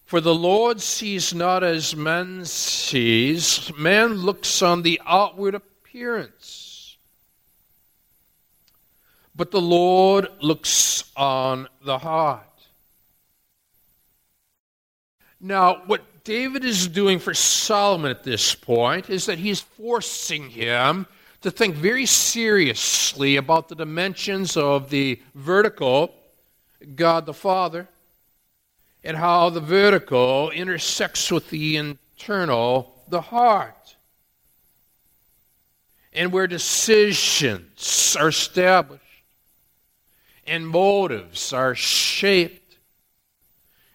For 0.06 0.22
the 0.22 0.36
Lord 0.36 0.80
sees 0.80 1.34
not 1.34 1.63
as 1.63 1.96
man 1.96 2.46
sees. 2.46 3.72
Man 3.75 4.13
looks 4.13 4.62
on 4.62 4.84
the 4.84 5.01
outward 5.08 5.56
appearance. 5.56 6.62
But 9.36 9.52
the 9.52 9.62
Lord 9.62 10.28
looks 10.42 11.12
on 11.16 11.68
the 11.84 11.98
heart. 11.98 12.48
Now, 15.40 15.82
what 15.88 16.24
David 16.24 16.63
is 16.63 16.88
doing 16.88 17.20
for 17.20 17.34
Solomon 17.34 18.12
at 18.12 18.24
this 18.24 18.56
point 18.56 19.10
is 19.10 19.25
that 19.25 19.40
he's 19.40 19.60
forcing 19.60 20.50
him 20.50 21.06
to 21.42 21.52
think 21.52 21.75
very 21.75 22.06
seriously 22.06 23.36
about 23.36 23.68
the 23.68 23.75
dimensions 23.75 24.56
of 24.56 24.90
the 24.90 25.22
vertical, 25.36 26.16
God 26.96 27.25
the 27.25 27.34
Father, 27.34 27.90
and 29.04 29.18
how 29.18 29.50
the 29.50 29.60
vertical 29.60 30.50
intersects 30.52 31.30
with 31.30 31.50
the 31.50 31.75
internal, 31.75 33.04
the 33.10 33.20
heart. 33.20 33.98
And 36.13 36.32
where 36.32 36.48
decisions 36.48 38.16
are 38.18 38.30
established 38.30 39.03
and 40.46 40.68
motives 40.68 41.54
are 41.54 41.76
shaped. 41.76 42.78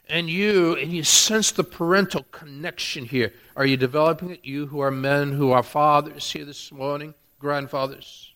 And 0.09 0.31
you, 0.31 0.75
and 0.77 0.91
you 0.91 1.05
sense 1.05 1.51
the 1.51 1.65
parental 1.65 2.25
connection 2.31 3.05
here. 3.05 3.35
Are 3.57 3.67
you 3.67 3.77
developing 3.77 4.31
it? 4.31 4.45
You 4.45 4.67
who 4.67 4.81
are 4.81 4.91
men, 4.91 5.33
who 5.33 5.51
are 5.53 5.63
fathers 5.63 6.31
here 6.31 6.47
this 6.47 6.73
morning, 6.73 7.13
grandfathers? 7.39 8.33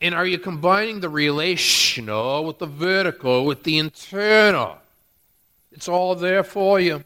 And 0.00 0.14
are 0.14 0.24
you 0.24 0.38
combining 0.38 1.00
the 1.00 1.08
relational 1.08 2.44
with 2.44 2.58
the 2.58 2.66
vertical, 2.66 3.44
with 3.44 3.64
the 3.64 3.78
internal? 3.78 4.78
It's 5.72 5.88
all 5.88 6.14
there 6.14 6.44
for 6.44 6.80
you. 6.80 7.04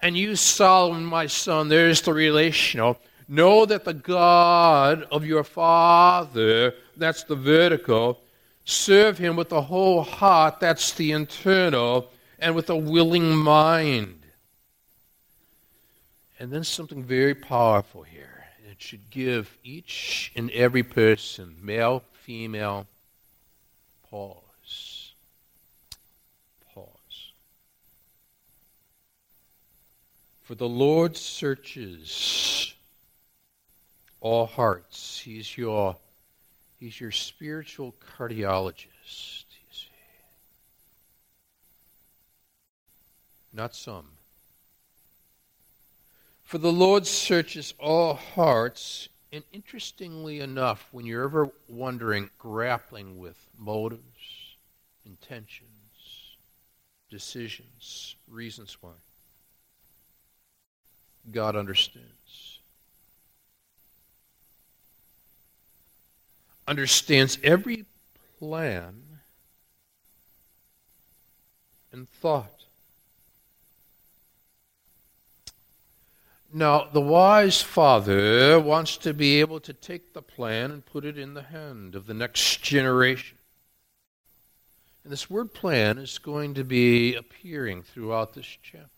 And 0.00 0.16
you, 0.16 0.34
Solomon, 0.34 1.04
my 1.04 1.26
son, 1.26 1.68
there's 1.68 2.00
the 2.00 2.12
relational. 2.12 2.98
Know 3.28 3.64
that 3.66 3.84
the 3.84 3.94
God 3.94 5.04
of 5.12 5.24
your 5.24 5.44
father, 5.44 6.74
that's 6.96 7.24
the 7.24 7.36
vertical, 7.36 8.20
serve 8.64 9.18
him 9.18 9.36
with 9.36 9.48
the 9.48 9.62
whole 9.62 10.02
heart, 10.02 10.60
that's 10.60 10.92
the 10.92 11.12
internal, 11.12 12.10
and 12.38 12.54
with 12.54 12.70
a 12.70 12.76
willing 12.76 13.36
mind. 13.36 14.20
And 16.38 16.50
then 16.50 16.64
something 16.64 17.04
very 17.04 17.34
powerful 17.34 18.02
here. 18.02 18.44
It 18.70 18.80
should 18.80 19.10
give 19.10 19.56
each 19.62 20.32
and 20.34 20.50
every 20.50 20.82
person, 20.82 21.56
male, 21.62 22.02
female, 22.22 22.86
pause. 24.10 25.12
Pause. 26.74 27.32
For 30.42 30.54
the 30.54 30.68
Lord 30.68 31.16
searches 31.16 32.74
all 34.22 34.46
hearts. 34.46 35.20
He's 35.20 35.56
your, 35.58 35.96
He's 36.82 37.00
your 37.00 37.12
spiritual 37.12 37.94
cardiologist, 38.18 39.44
you 39.52 39.68
see. 39.70 39.86
Not 43.52 43.76
some. 43.76 44.06
For 46.42 46.58
the 46.58 46.72
Lord 46.72 47.06
searches 47.06 47.72
all 47.78 48.14
hearts, 48.14 49.08
and 49.30 49.44
interestingly 49.52 50.40
enough, 50.40 50.88
when 50.90 51.06
you're 51.06 51.22
ever 51.22 51.50
wondering, 51.68 52.30
grappling 52.36 53.16
with 53.16 53.38
motives, 53.56 54.56
intentions, 55.06 55.68
decisions, 57.08 58.16
reasons 58.28 58.76
why, 58.80 58.90
God 61.30 61.54
understands. 61.54 62.21
Understands 66.66 67.38
every 67.42 67.84
plan 68.38 68.94
and 71.92 72.08
thought. 72.10 72.64
Now, 76.54 76.88
the 76.92 77.00
wise 77.00 77.62
father 77.62 78.60
wants 78.60 78.98
to 78.98 79.14
be 79.14 79.40
able 79.40 79.58
to 79.60 79.72
take 79.72 80.12
the 80.12 80.20
plan 80.20 80.70
and 80.70 80.84
put 80.84 81.04
it 81.04 81.16
in 81.16 81.32
the 81.32 81.42
hand 81.42 81.94
of 81.94 82.06
the 82.06 82.14
next 82.14 82.62
generation. 82.62 83.38
And 85.02 85.12
this 85.12 85.30
word 85.30 85.54
plan 85.54 85.98
is 85.98 86.18
going 86.18 86.54
to 86.54 86.64
be 86.64 87.14
appearing 87.14 87.82
throughout 87.82 88.34
this 88.34 88.46
chapter. 88.62 88.88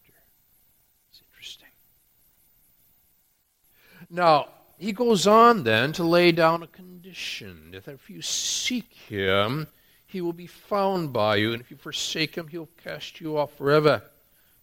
It's 1.11 1.23
interesting. 1.31 1.69
Now, 4.11 4.49
he 4.85 4.93
goes 4.93 5.27
on 5.27 5.65
then 5.65 5.93
to 5.95 6.05
lay 6.05 6.31
down 6.31 6.63
a 6.63 6.67
condition 6.67 7.71
that 7.73 7.89
if 7.89 8.11
you 8.11 8.21
seek 8.21 8.93
him, 8.93 9.67
he 10.07 10.21
will 10.21 10.35
be 10.35 10.47
found 10.47 11.11
by 11.11 11.37
you, 11.37 11.53
and 11.53 11.63
if 11.63 11.71
you 11.71 11.77
forsake 11.77 12.35
him, 12.35 12.49
he'll 12.49 12.69
cast 12.83 13.19
you 13.19 13.39
off 13.39 13.57
forever. 13.57 14.03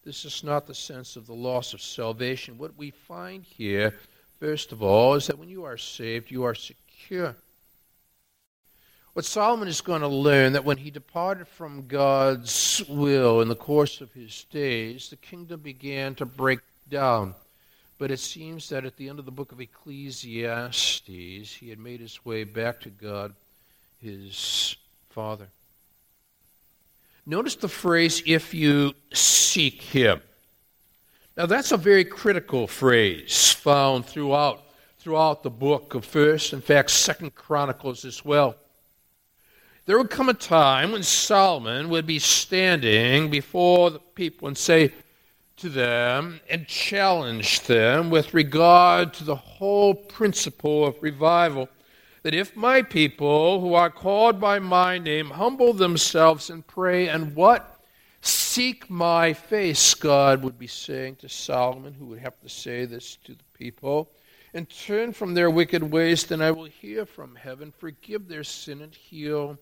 This 0.03 0.23
is 0.23 0.43
not 0.43 0.67
the 0.67 0.75
sense 0.75 1.15
of 1.15 1.25
the 1.25 1.33
loss 1.33 1.73
of 1.73 1.81
salvation. 1.81 2.59
What 2.59 2.77
we 2.77 2.91
find 2.91 3.43
here, 3.43 3.95
first 4.39 4.71
of 4.71 4.83
all, 4.83 5.15
is 5.15 5.25
that 5.25 5.39
when 5.39 5.49
you 5.49 5.63
are 5.63 5.77
saved, 5.77 6.29
you 6.29 6.43
are 6.43 6.55
secure. 6.55 7.35
What 9.13 9.25
Solomon 9.25 9.67
is 9.67 9.81
going 9.81 10.01
to 10.01 10.07
learn 10.07 10.53
that 10.53 10.65
when 10.65 10.77
he 10.77 10.91
departed 10.91 11.47
from 11.47 11.87
God's 11.87 12.83
will 12.87 13.41
in 13.41 13.47
the 13.47 13.55
course 13.55 14.01
of 14.01 14.13
his 14.13 14.45
days, 14.51 15.09
the 15.09 15.15
kingdom 15.15 15.61
began 15.61 16.13
to 16.15 16.25
break 16.27 16.59
down. 16.89 17.33
But 18.01 18.09
it 18.09 18.19
seems 18.19 18.67
that 18.69 18.83
at 18.83 18.97
the 18.97 19.09
end 19.09 19.19
of 19.19 19.25
the 19.25 19.31
book 19.31 19.51
of 19.51 19.61
Ecclesiastes, 19.61 21.05
he 21.05 21.69
had 21.69 21.77
made 21.77 21.99
his 21.99 22.25
way 22.25 22.43
back 22.43 22.81
to 22.81 22.89
God, 22.89 23.35
his 24.01 24.75
Father. 25.11 25.45
Notice 27.27 27.57
the 27.57 27.67
phrase, 27.67 28.23
if 28.25 28.55
you 28.55 28.95
seek 29.13 29.83
him. 29.83 30.19
Now, 31.37 31.45
that's 31.45 31.71
a 31.71 31.77
very 31.77 32.03
critical 32.03 32.65
phrase 32.65 33.51
found 33.51 34.07
throughout, 34.07 34.63
throughout 34.97 35.43
the 35.43 35.51
book 35.51 35.93
of 35.93 36.03
1st, 36.03 36.53
in 36.53 36.61
fact, 36.61 36.89
2nd 36.89 37.35
Chronicles 37.35 38.03
as 38.03 38.25
well. 38.25 38.55
There 39.85 39.99
would 39.99 40.09
come 40.09 40.29
a 40.29 40.33
time 40.33 40.91
when 40.91 41.03
Solomon 41.03 41.87
would 41.89 42.07
be 42.07 42.17
standing 42.17 43.29
before 43.29 43.91
the 43.91 43.99
people 43.99 44.47
and 44.47 44.57
say 44.57 44.91
to 45.57 45.69
them 45.69 46.39
and 46.49 46.67
challenge 46.67 47.61
them 47.61 48.09
with 48.09 48.33
regard 48.33 49.13
to 49.13 49.23
the 49.23 49.35
whole 49.35 49.93
principle 49.93 50.85
of 50.85 51.01
revival 51.01 51.69
that 52.23 52.33
if 52.35 52.55
my 52.55 52.81
people 52.81 53.59
who 53.61 53.73
are 53.73 53.89
called 53.89 54.39
by 54.39 54.59
my 54.59 54.97
name 54.97 55.31
humble 55.31 55.73
themselves 55.73 56.49
and 56.49 56.65
pray 56.67 57.07
and 57.07 57.35
what? 57.35 57.79
Seek 58.21 58.89
my 58.89 59.33
face, 59.33 59.95
God 59.95 60.43
would 60.43 60.59
be 60.59 60.67
saying 60.67 61.15
to 61.17 61.29
Solomon, 61.29 61.93
who 61.93 62.05
would 62.07 62.19
have 62.19 62.39
to 62.41 62.49
say 62.49 62.85
this 62.85 63.17
to 63.23 63.33
the 63.33 63.43
people, 63.53 64.11
and 64.53 64.69
turn 64.69 65.13
from 65.13 65.33
their 65.33 65.49
wicked 65.49 65.81
ways, 65.81 66.25
then 66.25 66.41
I 66.41 66.51
will 66.51 66.65
hear 66.65 67.05
from 67.05 67.35
heaven, 67.35 67.73
forgive 67.75 68.27
their 68.27 68.43
sin, 68.43 68.81
and 68.81 68.93
heal 68.93 69.57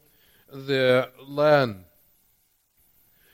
their 0.51 1.07
land. 1.25 1.85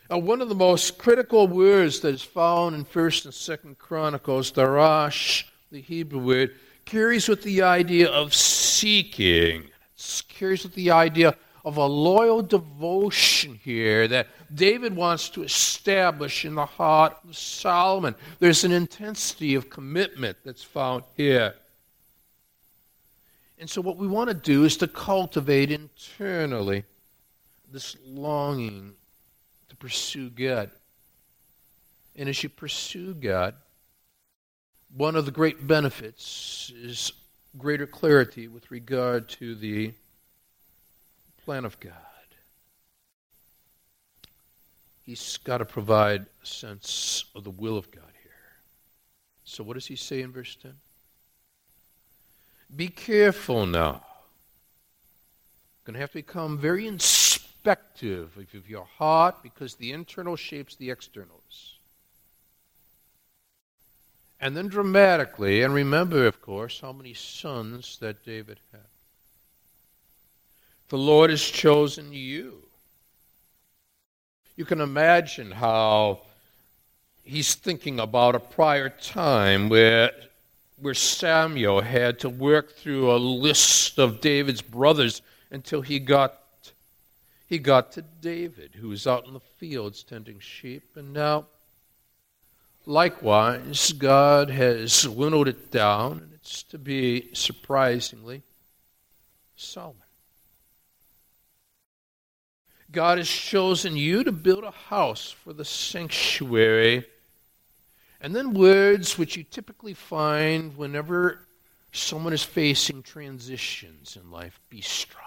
Now, 0.09 0.19
one 0.19 0.41
of 0.41 0.49
the 0.49 0.55
most 0.55 0.99
critical 0.99 1.47
words 1.47 2.01
that 2.01 2.13
is 2.13 2.21
found 2.21 2.75
in 2.75 2.85
1st 2.85 3.25
and 3.25 3.33
2nd 3.33 3.77
Chronicles, 3.79 4.51
darash, 4.51 5.45
the 5.71 5.81
Hebrew 5.81 6.19
word, 6.19 6.55
carries 6.85 7.27
with 7.27 7.41
the 7.41 7.63
idea 7.63 8.09
of 8.09 8.33
seeking. 8.33 9.63
It 9.97 10.23
carries 10.29 10.63
with 10.63 10.75
the 10.75 10.91
idea 10.91 11.35
of 11.63 11.77
a 11.77 11.85
loyal 11.85 12.43
devotion 12.43 13.59
here 13.63 14.07
that 14.07 14.27
David 14.53 14.95
wants 14.95 15.29
to 15.29 15.41
establish 15.41 16.45
in 16.45 16.53
the 16.53 16.65
heart 16.67 17.17
of 17.27 17.35
Solomon. 17.35 18.13
There's 18.37 18.63
an 18.63 18.71
intensity 18.71 19.55
of 19.55 19.71
commitment 19.71 20.37
that's 20.45 20.63
found 20.63 21.03
here. 21.17 21.55
And 23.57 23.67
so, 23.67 23.81
what 23.81 23.97
we 23.97 24.07
want 24.07 24.27
to 24.27 24.35
do 24.35 24.65
is 24.65 24.77
to 24.77 24.87
cultivate 24.87 25.71
internally 25.71 26.83
this 27.71 27.97
longing 28.05 28.93
pursue 29.85 30.31
God. 30.31 30.71
And 32.15 32.27
as 32.27 32.41
you 32.41 32.49
pursue 32.49 33.13
God, 33.13 33.53
one 34.97 35.15
of 35.15 35.25
the 35.25 35.31
great 35.31 35.67
benefits 35.67 36.73
is 36.75 37.13
greater 37.55 37.85
clarity 37.85 38.47
with 38.47 38.71
regard 38.71 39.29
to 39.29 39.53
the 39.53 39.93
plan 41.43 41.65
of 41.65 41.79
God. 41.79 41.93
He's 45.05 45.37
got 45.37 45.59
to 45.59 45.65
provide 45.65 46.25
a 46.41 46.45
sense 46.47 47.25
of 47.35 47.43
the 47.43 47.51
will 47.51 47.77
of 47.77 47.91
God 47.91 48.11
here. 48.23 48.31
So, 49.43 49.63
what 49.63 49.75
does 49.75 49.85
he 49.85 49.95
say 49.95 50.21
in 50.21 50.31
verse 50.31 50.57
10? 50.63 50.73
Be 52.75 52.87
careful 52.87 53.67
now. 53.67 54.03
Going 55.83 55.93
to 55.93 55.99
have 55.99 56.09
to 56.09 56.17
become 56.17 56.57
very 56.57 56.87
inspective 57.65 58.37
of 58.53 58.69
your 58.69 58.85
heart 58.97 59.41
because 59.41 59.75
the 59.75 59.91
internal 59.91 60.35
shapes 60.35 60.75
the 60.75 60.91
externals. 60.91 61.79
And 64.39 64.55
then 64.55 64.67
dramatically, 64.67 65.63
and 65.63 65.73
remember, 65.73 66.27
of 66.27 66.41
course, 66.41 66.79
how 66.81 66.91
many 66.91 67.15
sons 67.15 67.97
that 68.01 68.23
David 68.23 68.59
had. 68.71 68.81
The 70.89 70.97
Lord 70.97 71.31
has 71.31 71.41
chosen 71.41 72.13
you. 72.13 72.61
You 74.55 74.65
can 74.65 74.79
imagine 74.79 75.49
how 75.49 76.19
he's 77.23 77.55
thinking 77.55 77.99
about 77.99 78.35
a 78.35 78.39
prior 78.39 78.89
time 78.89 79.69
where, 79.69 80.11
where 80.79 80.93
Samuel 80.93 81.81
had 81.81 82.19
to 82.19 82.29
work 82.29 82.75
through 82.75 83.11
a 83.11 83.17
list 83.17 83.97
of 83.97 84.21
David's 84.21 84.61
brothers 84.61 85.23
until 85.49 85.81
he 85.81 85.97
got 85.97 86.44
he 87.47 87.59
got 87.59 87.91
to 87.93 88.01
David, 88.01 88.75
who 88.75 88.89
was 88.89 89.05
out 89.07 89.27
in 89.27 89.33
the 89.33 89.39
fields 89.39 90.03
tending 90.03 90.39
sheep, 90.39 90.95
and 90.95 91.13
now 91.13 91.45
Likewise, 92.87 93.93
God 93.93 94.51
has 94.51 95.07
winnowed 95.07 95.47
it 95.47 95.71
down, 95.71 96.19
and 96.19 96.33
it's 96.33 96.61
to 96.63 96.77
be 96.77 97.33
surprisingly 97.33 98.43
Solomon. 99.55 100.01
God 102.91 103.17
has 103.17 103.27
chosen 103.27 103.97
you 103.97 104.23
to 104.23 104.31
build 104.31 104.63
a 104.63 104.71
house 104.71 105.31
for 105.31 105.51
the 105.51 105.65
sanctuary. 105.65 107.05
And 108.21 108.35
then 108.35 108.53
words 108.53 109.17
which 109.17 109.35
you 109.35 109.43
typically 109.43 109.93
find 109.93 110.77
whenever 110.77 111.39
someone 111.91 112.33
is 112.33 112.43
facing 112.43 113.01
transitions 113.01 114.15
in 114.15 114.31
life 114.31 114.59
be 114.69 114.81
strong. 114.81 115.24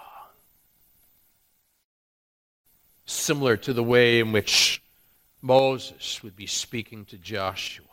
Similar 3.09 3.57
to 3.57 3.73
the 3.73 3.83
way 3.83 4.19
in 4.19 4.31
which 4.31 4.83
Moses 5.41 6.21
would 6.21 6.35
be 6.35 6.45
speaking 6.45 7.05
to 7.05 7.17
Joshua. 7.17 7.85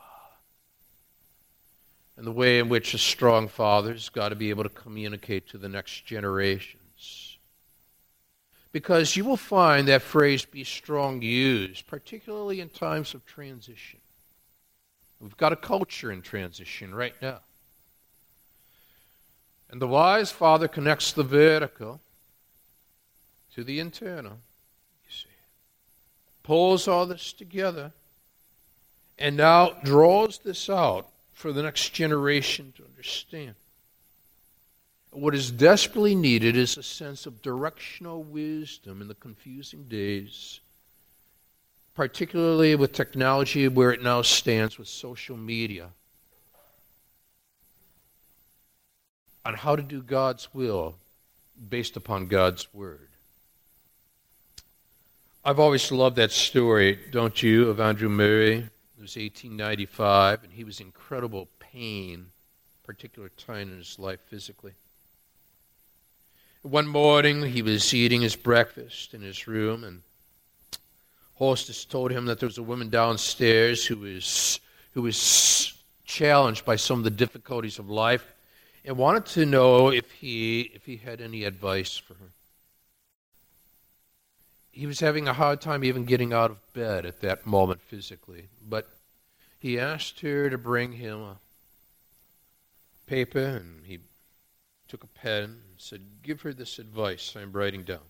And 2.18 2.26
the 2.26 2.32
way 2.32 2.58
in 2.58 2.68
which 2.68 2.92
a 2.92 2.98
strong 2.98 3.48
father's 3.48 4.10
got 4.10 4.28
to 4.28 4.34
be 4.34 4.50
able 4.50 4.64
to 4.64 4.68
communicate 4.68 5.48
to 5.48 5.58
the 5.58 5.70
next 5.70 6.04
generations. 6.04 7.38
Because 8.72 9.16
you 9.16 9.24
will 9.24 9.38
find 9.38 9.88
that 9.88 10.02
phrase 10.02 10.44
be 10.44 10.64
strong 10.64 11.22
used, 11.22 11.86
particularly 11.86 12.60
in 12.60 12.68
times 12.68 13.14
of 13.14 13.24
transition. 13.24 14.00
We've 15.18 15.34
got 15.38 15.50
a 15.50 15.56
culture 15.56 16.12
in 16.12 16.20
transition 16.20 16.94
right 16.94 17.14
now. 17.22 17.40
And 19.70 19.80
the 19.80 19.88
wise 19.88 20.30
father 20.30 20.68
connects 20.68 21.12
the 21.12 21.22
vertical 21.22 22.02
to 23.54 23.64
the 23.64 23.80
internal 23.80 24.40
pulls 26.46 26.86
all 26.86 27.06
this 27.06 27.32
together, 27.32 27.90
and 29.18 29.36
now 29.36 29.70
draws 29.82 30.38
this 30.38 30.70
out 30.70 31.08
for 31.34 31.52
the 31.52 31.62
next 31.62 31.92
generation 31.92 32.72
to 32.76 32.84
understand. 32.84 33.54
what 35.10 35.34
is 35.34 35.50
desperately 35.50 36.14
needed 36.14 36.56
is 36.56 36.76
a 36.76 36.82
sense 36.82 37.24
of 37.24 37.40
directional 37.40 38.22
wisdom 38.22 39.00
in 39.00 39.08
the 39.08 39.14
confusing 39.14 39.84
days, 39.84 40.60
particularly 41.94 42.74
with 42.74 42.92
technology 42.92 43.66
where 43.66 43.90
it 43.90 44.02
now 44.02 44.20
stands 44.20 44.78
with 44.78 44.88
social 44.88 45.36
media. 45.36 45.88
On 49.46 49.54
how 49.54 49.74
to 49.74 49.82
do 49.82 50.02
God's 50.02 50.52
will 50.52 50.96
based 51.70 51.96
upon 51.96 52.26
God's 52.26 52.72
word. 52.74 53.08
I've 55.46 55.60
always 55.60 55.92
loved 55.92 56.16
that 56.16 56.32
story, 56.32 56.98
don't 57.12 57.40
you, 57.40 57.70
of 57.70 57.78
Andrew 57.78 58.08
Murray? 58.08 58.54
It 58.56 59.00
was 59.00 59.14
1895, 59.14 60.42
and 60.42 60.52
he 60.52 60.64
was 60.64 60.80
in 60.80 60.86
incredible 60.86 61.46
pain, 61.60 62.26
particular 62.82 63.28
time 63.28 63.70
in 63.70 63.78
his 63.78 63.96
life 63.96 64.18
physically. 64.28 64.72
One 66.62 66.88
morning, 66.88 67.44
he 67.44 67.62
was 67.62 67.94
eating 67.94 68.22
his 68.22 68.34
breakfast 68.34 69.14
in 69.14 69.22
his 69.22 69.46
room, 69.46 69.84
and 69.84 70.02
hostess 71.36 71.84
told 71.84 72.10
him 72.10 72.26
that 72.26 72.40
there 72.40 72.48
was 72.48 72.58
a 72.58 72.64
woman 72.64 72.90
downstairs 72.90 73.86
who 73.86 73.98
was 73.98 74.58
who 74.94 75.02
was 75.02 75.74
challenged 76.04 76.64
by 76.64 76.74
some 76.74 76.98
of 76.98 77.04
the 77.04 77.10
difficulties 77.10 77.78
of 77.78 77.88
life 77.88 78.34
and 78.84 78.96
wanted 78.96 79.26
to 79.26 79.46
know 79.46 79.92
if 79.92 80.10
he 80.10 80.72
if 80.74 80.84
he 80.84 80.96
had 80.96 81.20
any 81.20 81.44
advice 81.44 81.96
for 81.96 82.14
her. 82.14 82.30
He 84.76 84.86
was 84.86 85.00
having 85.00 85.26
a 85.26 85.32
hard 85.32 85.62
time 85.62 85.84
even 85.84 86.04
getting 86.04 86.34
out 86.34 86.50
of 86.50 86.72
bed 86.74 87.06
at 87.06 87.22
that 87.22 87.46
moment 87.46 87.80
physically, 87.80 88.48
but 88.68 88.86
he 89.58 89.80
asked 89.80 90.20
her 90.20 90.50
to 90.50 90.58
bring 90.58 90.92
him 90.92 91.18
a 91.22 91.36
paper 93.06 93.38
and 93.38 93.86
he 93.86 94.00
took 94.86 95.02
a 95.02 95.06
pen 95.06 95.44
and 95.44 95.78
said, 95.78 96.02
Give 96.22 96.42
her 96.42 96.52
this 96.52 96.78
advice 96.78 97.34
I'm 97.34 97.52
writing 97.52 97.84
down. 97.84 98.04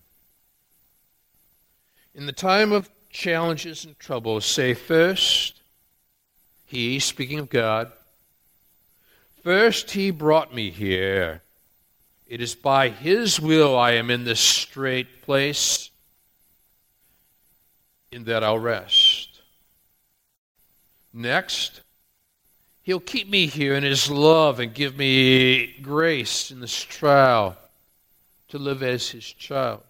In 2.13 2.25
the 2.25 2.33
time 2.33 2.73
of 2.73 2.89
challenges 3.09 3.85
and 3.85 3.97
troubles, 3.97 4.43
say 4.43 4.73
first, 4.73 5.61
He, 6.65 6.99
speaking 6.99 7.39
of 7.39 7.49
God, 7.49 7.93
First, 9.41 9.91
He 9.91 10.11
brought 10.11 10.53
me 10.53 10.69
here. 10.71 11.43
It 12.27 12.41
is 12.41 12.55
by 12.55 12.89
His 12.89 13.39
will 13.39 13.77
I 13.77 13.91
am 13.91 14.11
in 14.11 14.25
this 14.25 14.41
straight 14.41 15.21
place, 15.21 15.91
in 18.11 18.23
that 18.25 18.43
I'll 18.43 18.59
rest. 18.59 19.41
Next, 21.13 21.81
He'll 22.83 22.99
keep 23.01 23.29
me 23.29 23.47
here 23.47 23.75
in 23.75 23.83
His 23.83 24.09
love 24.09 24.59
and 24.59 24.73
give 24.73 24.97
me 24.97 25.75
grace 25.81 26.51
in 26.51 26.61
this 26.61 26.83
trial 26.83 27.57
to 28.49 28.57
live 28.57 28.81
as 28.81 29.09
His 29.09 29.25
child. 29.25 29.81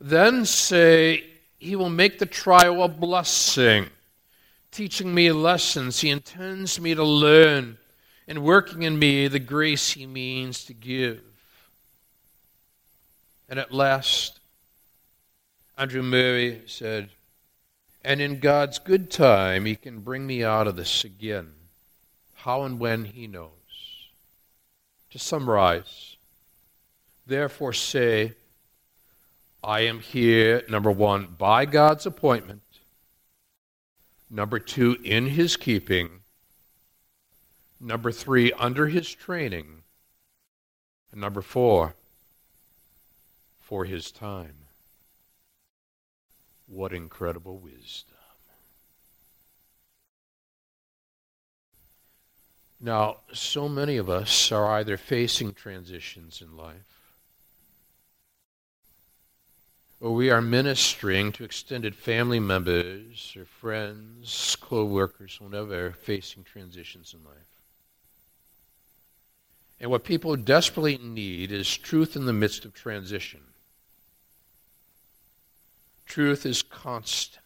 Then 0.00 0.46
say, 0.46 1.24
He 1.58 1.76
will 1.76 1.90
make 1.90 2.18
the 2.18 2.26
trial 2.26 2.82
a 2.82 2.88
blessing 2.88 3.88
teaching 4.72 5.14
me 5.14 5.30
lessons 5.30 6.00
he 6.00 6.08
intends 6.08 6.80
me 6.80 6.94
to 6.94 7.04
learn 7.04 7.76
and 8.26 8.42
working 8.42 8.82
in 8.82 8.98
me 8.98 9.28
the 9.28 9.38
grace 9.38 9.92
he 9.92 10.06
means 10.06 10.64
to 10.64 10.72
give. 10.72 11.20
And 13.48 13.58
at 13.58 13.70
last, 13.70 14.40
Andrew 15.82 16.02
Murray 16.04 16.62
said, 16.66 17.08
And 18.04 18.20
in 18.20 18.38
God's 18.38 18.78
good 18.78 19.10
time, 19.10 19.64
he 19.64 19.74
can 19.74 19.98
bring 19.98 20.24
me 20.24 20.44
out 20.44 20.68
of 20.68 20.76
this 20.76 21.02
again. 21.02 21.54
How 22.34 22.62
and 22.62 22.78
when 22.78 23.04
he 23.04 23.26
knows. 23.26 23.50
To 25.10 25.18
summarize, 25.18 26.14
therefore 27.26 27.72
say, 27.72 28.34
I 29.64 29.80
am 29.80 29.98
here, 29.98 30.62
number 30.68 30.92
one, 30.92 31.34
by 31.36 31.64
God's 31.64 32.06
appointment 32.06 32.62
Number 34.30 34.60
two, 34.60 34.98
in 35.02 35.26
his 35.26 35.56
keeping. 35.56 36.20
Number 37.80 38.12
three, 38.12 38.52
under 38.52 38.86
his 38.86 39.12
training. 39.12 39.82
And 41.10 41.20
number 41.20 41.42
four, 41.42 41.96
for 43.60 43.84
his 43.84 44.12
time. 44.12 44.61
What 46.72 46.94
incredible 46.94 47.58
wisdom. 47.58 48.16
Now, 52.80 53.18
so 53.34 53.68
many 53.68 53.98
of 53.98 54.08
us 54.08 54.50
are 54.50 54.66
either 54.78 54.96
facing 54.96 55.52
transitions 55.52 56.40
in 56.40 56.56
life 56.56 56.92
or 60.00 60.12
we 60.12 60.30
are 60.30 60.40
ministering 60.40 61.30
to 61.30 61.44
extended 61.44 61.94
family 61.94 62.40
members 62.40 63.34
or 63.36 63.44
friends, 63.44 64.56
co 64.60 64.84
workers, 64.84 65.40
whatever, 65.40 65.92
facing 65.92 66.42
transitions 66.42 67.14
in 67.14 67.22
life. 67.22 67.36
And 69.78 69.90
what 69.90 70.04
people 70.04 70.34
desperately 70.36 70.98
need 70.98 71.52
is 71.52 71.76
truth 71.76 72.16
in 72.16 72.24
the 72.24 72.32
midst 72.32 72.64
of 72.64 72.74
transition. 72.74 73.42
Truth 76.12 76.44
is 76.44 76.62
constant. 76.62 77.40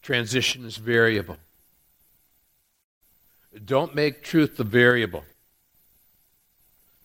Transition 0.00 0.64
is 0.64 0.78
variable. 0.78 1.36
Don't 3.66 3.94
make 3.94 4.22
truth 4.22 4.56
the 4.56 4.64
variable. 4.64 5.26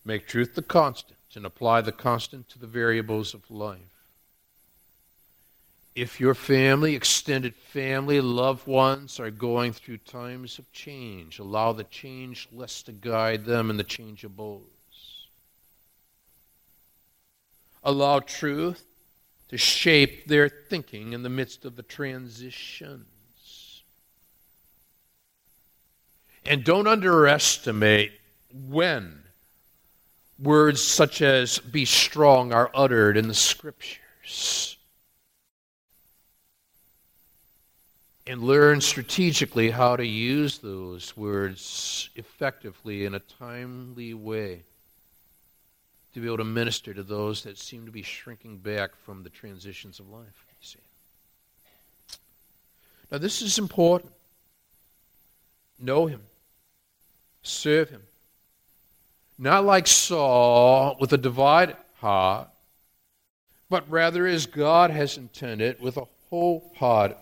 Make 0.02 0.26
truth 0.26 0.54
the 0.54 0.62
constant 0.62 1.18
and 1.34 1.44
apply 1.44 1.82
the 1.82 1.92
constant 1.92 2.48
to 2.48 2.58
the 2.58 2.66
variables 2.66 3.34
of 3.34 3.50
life. 3.50 3.80
If 5.94 6.18
your 6.18 6.34
family, 6.34 6.94
extended 6.94 7.54
family, 7.54 8.22
loved 8.22 8.66
ones 8.66 9.20
are 9.20 9.30
going 9.30 9.74
through 9.74 9.98
times 9.98 10.58
of 10.58 10.72
change, 10.72 11.38
allow 11.38 11.72
the 11.72 11.84
change 11.84 12.48
less 12.50 12.80
to 12.84 12.92
guide 12.92 13.44
them 13.44 13.68
and 13.68 13.78
the 13.78 13.84
changeables. 13.84 14.62
Allow 17.82 18.20
truth 18.20 18.86
to 19.54 19.58
shape 19.58 20.26
their 20.26 20.48
thinking 20.48 21.12
in 21.12 21.22
the 21.22 21.28
midst 21.28 21.64
of 21.64 21.76
the 21.76 21.82
transitions. 21.84 23.84
And 26.44 26.64
don't 26.64 26.88
underestimate 26.88 28.10
when 28.66 29.22
words 30.40 30.82
such 30.82 31.22
as 31.22 31.60
be 31.60 31.84
strong 31.84 32.52
are 32.52 32.68
uttered 32.74 33.16
in 33.16 33.28
the 33.28 33.34
scriptures. 33.34 34.76
And 38.26 38.42
learn 38.42 38.80
strategically 38.80 39.70
how 39.70 39.94
to 39.94 40.04
use 40.04 40.58
those 40.58 41.16
words 41.16 42.10
effectively 42.16 43.04
in 43.04 43.14
a 43.14 43.20
timely 43.20 44.14
way 44.14 44.64
to 46.14 46.20
be 46.20 46.26
able 46.26 46.38
to 46.38 46.44
minister 46.44 46.94
to 46.94 47.02
those 47.02 47.42
that 47.42 47.58
seem 47.58 47.84
to 47.86 47.92
be 47.92 48.02
shrinking 48.02 48.58
back 48.58 48.96
from 49.04 49.22
the 49.22 49.30
transitions 49.30 49.98
of 49.98 50.08
life. 50.08 50.46
You 50.60 50.66
see. 50.66 50.78
Now, 53.10 53.18
this 53.18 53.42
is 53.42 53.58
important. 53.58 54.12
Know 55.80 56.06
Him, 56.06 56.22
serve 57.42 57.90
Him, 57.90 58.02
not 59.38 59.64
like 59.64 59.88
Saul 59.88 60.96
with 61.00 61.12
a 61.12 61.18
divided 61.18 61.76
heart, 62.00 62.48
but 63.68 63.90
rather 63.90 64.26
as 64.26 64.46
God 64.46 64.90
has 64.90 65.18
intended 65.18 65.80
with 65.80 65.96
a 65.96 66.06
whole 66.30 66.72
heart. 66.76 67.16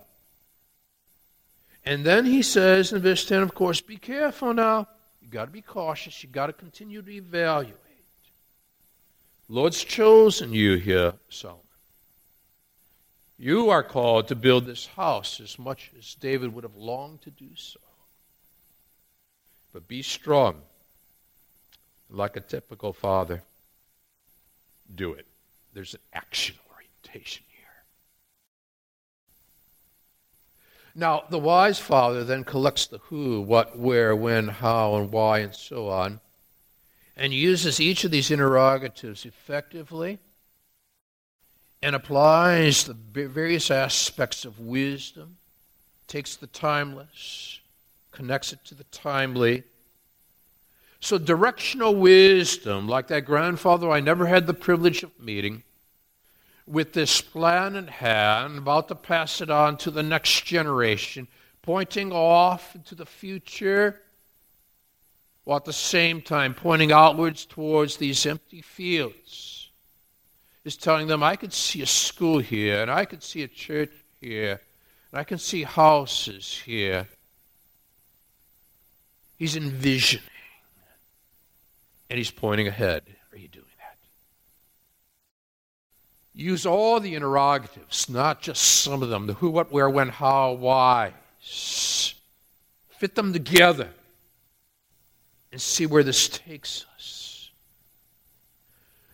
And 1.84 2.04
then 2.04 2.26
he 2.26 2.42
says 2.42 2.92
in 2.92 3.00
verse 3.00 3.24
10, 3.24 3.42
of 3.42 3.54
course, 3.54 3.80
be 3.80 3.96
careful 3.96 4.54
now. 4.54 4.86
You've 5.20 5.32
got 5.32 5.46
to 5.46 5.50
be 5.50 5.62
cautious. 5.62 6.22
You've 6.22 6.32
got 6.32 6.46
to 6.46 6.52
continue 6.52 7.02
to 7.02 7.10
evaluate. 7.10 7.74
Lord's 9.52 9.84
chosen 9.84 10.54
you 10.54 10.76
here, 10.76 11.12
Solomon. 11.28 11.60
You 13.36 13.68
are 13.68 13.82
called 13.82 14.28
to 14.28 14.34
build 14.34 14.64
this 14.64 14.86
house 14.86 15.40
as 15.40 15.58
much 15.58 15.90
as 15.98 16.14
David 16.14 16.54
would 16.54 16.64
have 16.64 16.74
longed 16.74 17.20
to 17.22 17.30
do 17.30 17.50
so. 17.54 17.78
But 19.74 19.86
be 19.86 20.00
strong 20.00 20.62
like 22.08 22.34
a 22.34 22.40
typical 22.40 22.94
father, 22.94 23.42
do 24.94 25.12
it. 25.12 25.26
There's 25.74 25.92
an 25.92 26.00
action 26.14 26.56
orientation 26.74 27.44
here. 27.54 27.84
Now, 30.94 31.24
the 31.28 31.38
wise 31.38 31.78
father 31.78 32.24
then 32.24 32.44
collects 32.44 32.86
the 32.86 33.00
who, 33.00 33.42
what, 33.42 33.78
where, 33.78 34.16
when, 34.16 34.48
how, 34.48 34.94
and 34.94 35.12
why, 35.12 35.40
and 35.40 35.54
so 35.54 35.90
on, 35.90 36.20
and 37.16 37.32
uses 37.32 37.80
each 37.80 38.04
of 38.04 38.10
these 38.10 38.30
interrogatives 38.30 39.24
effectively 39.26 40.18
and 41.82 41.94
applies 41.96 42.84
the 42.84 42.94
various 42.94 43.70
aspects 43.70 44.44
of 44.44 44.60
wisdom, 44.60 45.36
takes 46.06 46.36
the 46.36 46.46
timeless, 46.46 47.60
connects 48.12 48.52
it 48.52 48.64
to 48.64 48.74
the 48.74 48.84
timely, 48.84 49.64
So, 51.00 51.18
directional 51.18 51.96
wisdom, 51.96 52.86
like 52.86 53.08
that 53.08 53.24
grandfather 53.24 53.90
I 53.90 53.98
never 53.98 54.26
had 54.26 54.46
the 54.46 54.54
privilege 54.54 55.02
of 55.02 55.18
meeting, 55.18 55.64
with 56.64 56.92
this 56.92 57.20
plan 57.20 57.74
in 57.74 57.88
hand, 57.88 58.58
about 58.58 58.86
to 58.86 58.94
pass 58.94 59.40
it 59.40 59.50
on 59.50 59.76
to 59.78 59.90
the 59.90 60.04
next 60.04 60.44
generation, 60.44 61.26
pointing 61.60 62.12
off 62.12 62.76
into 62.76 62.94
the 62.94 63.04
future, 63.04 64.00
while 65.44 65.56
at 65.56 65.64
the 65.64 65.72
same 65.72 66.22
time 66.22 66.54
pointing 66.54 66.92
outwards 66.92 67.44
towards 67.44 67.96
these 67.96 68.24
empty 68.26 68.62
fields, 68.62 69.70
is 70.64 70.76
telling 70.76 71.08
them, 71.08 71.22
I 71.22 71.36
could 71.36 71.52
see 71.52 71.82
a 71.82 71.86
school 71.86 72.38
here, 72.38 72.82
and 72.82 72.90
I 72.90 73.04
could 73.04 73.22
see 73.22 73.42
a 73.42 73.48
church 73.48 73.90
here, 74.20 74.60
and 75.10 75.20
I 75.20 75.24
can 75.24 75.38
see 75.38 75.64
houses 75.64 76.62
here. 76.64 77.08
He's 79.36 79.56
envisioning, 79.56 80.24
and 82.08 82.16
he's 82.16 82.30
pointing 82.30 82.68
ahead. 82.68 83.02
Are 83.32 83.38
you 83.38 83.48
doing 83.48 83.64
that? 83.78 83.96
Use 86.32 86.64
all 86.64 87.00
the 87.00 87.16
interrogatives, 87.16 88.08
not 88.08 88.40
just 88.40 88.62
some 88.62 89.02
of 89.02 89.08
them 89.08 89.26
the 89.26 89.34
who, 89.34 89.50
what, 89.50 89.72
where, 89.72 89.90
when, 89.90 90.10
how, 90.10 90.52
why. 90.52 91.12
Fit 91.40 93.16
them 93.16 93.32
together 93.32 93.88
and 95.52 95.60
see 95.60 95.86
where 95.86 96.02
this 96.02 96.28
takes 96.28 96.86
us. 96.94 97.50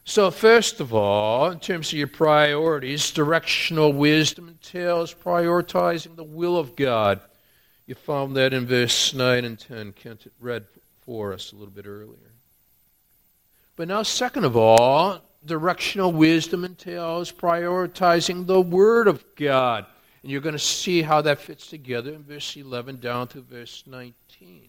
So, 0.04 0.30
first 0.30 0.80
of 0.80 0.94
all, 0.94 1.50
in 1.50 1.60
terms 1.60 1.92
of 1.92 1.98
your 1.98 2.06
priorities, 2.06 3.10
directional 3.10 3.92
wisdom 3.92 4.48
entails 4.48 5.12
prioritizing 5.12 6.16
the 6.16 6.24
will 6.24 6.56
of 6.56 6.74
God. 6.76 7.20
You 7.86 7.94
found 7.94 8.34
that 8.36 8.54
in 8.54 8.64
verse 8.64 9.12
9 9.12 9.44
and 9.44 9.58
10. 9.58 9.92
Kent 9.92 10.32
read 10.40 10.64
for 11.04 11.34
us 11.34 11.52
a 11.52 11.56
little 11.56 11.74
bit 11.74 11.86
earlier. 11.86 12.32
But 13.76 13.88
now, 13.88 14.02
second 14.02 14.44
of 14.44 14.56
all, 14.56 15.20
directional 15.44 16.12
wisdom 16.12 16.64
entails 16.64 17.30
prioritizing 17.30 18.46
the 18.46 18.60
Word 18.62 19.08
of 19.08 19.22
God. 19.36 19.84
And 20.22 20.32
you're 20.32 20.40
going 20.40 20.54
to 20.54 20.58
see 20.58 21.02
how 21.02 21.20
that 21.22 21.38
fits 21.38 21.66
together 21.66 22.12
in 22.12 22.22
verse 22.22 22.56
11 22.56 23.00
down 23.00 23.28
to 23.28 23.40
verse 23.40 23.84
19. 23.86 24.68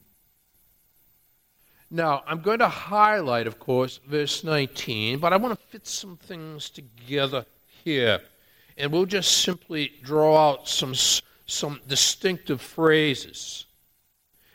Now, 1.91 2.23
I'm 2.27 2.41
going 2.41 2.59
to 2.59 2.69
highlight, 2.69 3.47
of 3.47 3.59
course, 3.59 3.99
verse 4.05 4.43
19, 4.43 5.17
but 5.17 5.33
I 5.33 5.37
want 5.37 5.59
to 5.59 5.67
fit 5.67 5.87
some 5.87 6.17
things 6.17 6.69
together 6.69 7.45
here. 7.83 8.19
And 8.77 8.91
we'll 8.91 9.05
just 9.05 9.41
simply 9.41 9.93
draw 10.03 10.51
out 10.51 10.67
some, 10.67 10.93
some 11.47 11.81
distinctive 11.87 12.61
phrases. 12.61 13.65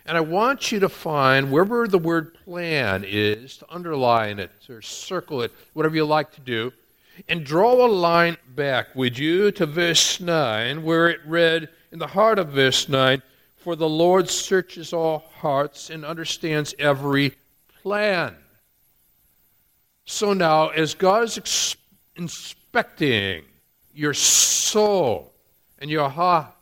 And 0.07 0.17
I 0.17 0.21
want 0.21 0.71
you 0.71 0.79
to 0.81 0.89
find 0.89 1.51
wherever 1.51 1.89
the 1.89 1.99
word 1.99 2.35
plan 2.35 3.05
is, 3.05 3.57
to 3.59 3.67
underline 3.69 4.39
it 4.39 4.53
or 4.69 4.81
circle 4.81 5.43
it, 5.43 5.53
whatever 5.73 5.97
you 5.97 6.05
like 6.05 6.31
to 6.33 6.41
do, 6.41 6.73
and 7.29 7.45
draw 7.45 7.85
a 7.85 7.89
line 7.89 8.37
back, 8.55 8.95
would 8.95 9.19
you, 9.19 9.51
to 9.53 9.67
verse 9.67 10.21
9, 10.21 10.85
where 10.85 11.09
it 11.09 11.21
read 11.27 11.69
in 11.91 11.99
the 11.99 12.07
heart 12.07 12.39
of 12.39 12.51
verse 12.51 12.89
9, 12.89 13.23
for 13.65 13.75
the 13.75 13.89
Lord 13.89 14.29
searches 14.29 14.93
all 14.93 15.25
hearts 15.39 15.89
and 15.89 16.05
understands 16.05 16.75
every 16.79 17.33
plan. 17.83 18.37
So 20.05 20.35
now, 20.35 20.69
as 20.69 20.93
God 20.93 21.25
is 21.25 21.39
ex- 21.39 21.77
inspecting 22.15 23.43
your 23.95 24.13
soul 24.13 25.33
and 25.79 25.91
your 25.91 26.11
heart, 26.11 26.53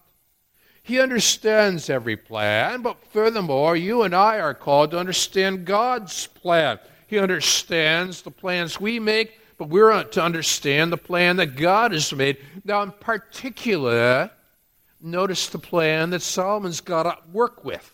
He 0.85 1.01
understands 1.01 1.91
every 1.91 2.17
plan, 2.17 2.83
but 2.83 3.05
furthermore, 3.07 3.75
you 3.75 4.03
and 4.05 4.15
I 4.15 4.39
are 4.39 4.55
called 4.55 4.93
to 4.93 4.99
understand 4.99 5.65
God's 5.65 6.29
plan. 6.29 6.79
He 7.09 7.19
understands 7.19 8.23
the 8.23 8.31
plans 8.31 8.81
we 8.81 9.01
make, 9.01 9.41
but 9.59 9.69
we're 9.69 10.05
to 10.05 10.23
understand 10.23 10.93
the 10.93 10.99
plan 10.99 11.35
that 11.39 11.57
God 11.57 11.91
has 11.91 12.13
made. 12.13 12.37
Now, 12.65 12.83
in 12.83 12.93
particular, 12.93 14.31
Notice 15.03 15.49
the 15.49 15.59
plan 15.59 16.11
that 16.11 16.23
Solomon's 16.23 16.81
got 16.81 17.03
to 17.03 17.19
work 17.33 17.65
with. 17.65 17.93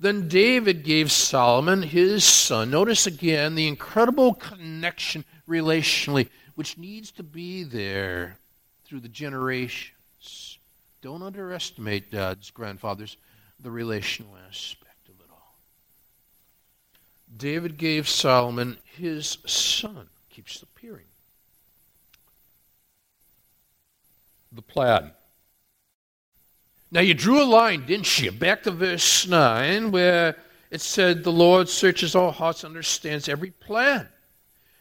Then 0.00 0.28
David 0.28 0.82
gave 0.82 1.12
Solomon 1.12 1.82
his 1.82 2.24
son. 2.24 2.70
Notice 2.70 3.06
again 3.06 3.54
the 3.54 3.68
incredible 3.68 4.32
connection 4.32 5.24
relationally, 5.46 6.28
which 6.54 6.78
needs 6.78 7.10
to 7.12 7.22
be 7.22 7.64
there 7.64 8.38
through 8.86 9.00
the 9.00 9.08
generations. 9.08 10.58
Don't 11.02 11.22
underestimate 11.22 12.10
dads, 12.10 12.50
grandfathers, 12.50 13.16
the 13.60 13.70
relational 13.70 14.36
aspect 14.48 15.08
of 15.08 15.20
it 15.20 15.30
all. 15.30 15.56
David 17.36 17.76
gave 17.76 18.08
Solomon 18.08 18.78
his 18.84 19.38
son. 19.46 20.08
Keeps 20.30 20.62
appearing. 20.62 21.04
The 24.52 24.62
plan 24.62 25.10
now 26.90 27.00
you 27.00 27.14
drew 27.14 27.42
a 27.42 27.44
line, 27.44 27.84
didn't 27.86 28.18
you? 28.18 28.32
Back 28.32 28.62
to 28.62 28.70
verse 28.70 29.26
9, 29.26 29.90
where 29.90 30.36
it 30.70 30.80
said, 30.80 31.22
The 31.22 31.32
Lord 31.32 31.68
searches 31.68 32.14
all 32.14 32.30
hearts, 32.30 32.64
understands 32.64 33.28
every 33.28 33.50
plan. 33.50 34.08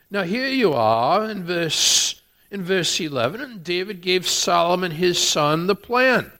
Now 0.09 0.23
here 0.23 0.47
you 0.47 0.73
are 0.73 1.29
in 1.29 1.43
verse, 1.43 2.21
in 2.49 2.63
verse 2.63 2.99
11, 2.99 3.41
and 3.41 3.63
David 3.63 4.01
gave 4.01 4.27
Solomon 4.27 4.91
his 4.91 5.19
son 5.19 5.67
the 5.67 5.75
plan. 5.75 6.31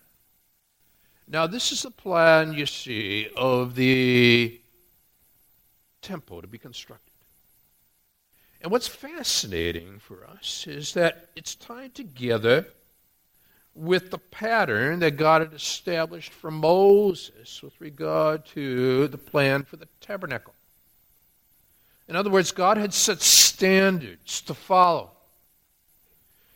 Now 1.28 1.48
this 1.48 1.74
is 1.74 1.84
the 1.84 1.92
plan, 1.92 2.54
you 2.54 2.66
see, 2.66 3.28
of 3.36 3.76
the 3.76 4.62
temple 6.02 6.42
to 6.42 6.48
be 6.48 6.58
constructed. 6.58 7.12
And 8.62 8.72
what's 8.72 8.88
fascinating 8.88 10.00
for 10.00 10.26
us 10.26 10.66
is 10.66 10.94
that 10.94 11.30
it's 11.36 11.56
tied 11.56 11.94
together 11.94 12.68
with 13.78 14.10
the 14.10 14.18
pattern 14.18 15.00
that 15.00 15.18
God 15.18 15.42
had 15.42 15.54
established 15.54 16.34
for 16.34 16.50
Moses 16.50 17.62
with 17.62 17.80
regard 17.80 18.46
to 18.48 19.08
the 19.08 19.18
plan 19.18 19.64
for 19.64 19.78
the 19.78 19.88
tabernacle. 20.02 20.54
In 22.08 22.16
other 22.16 22.30
words, 22.30 22.52
God 22.52 22.78
had 22.78 22.94
set 22.94 23.22
standards 23.22 24.42
to 24.42 24.54
follow. 24.54 25.12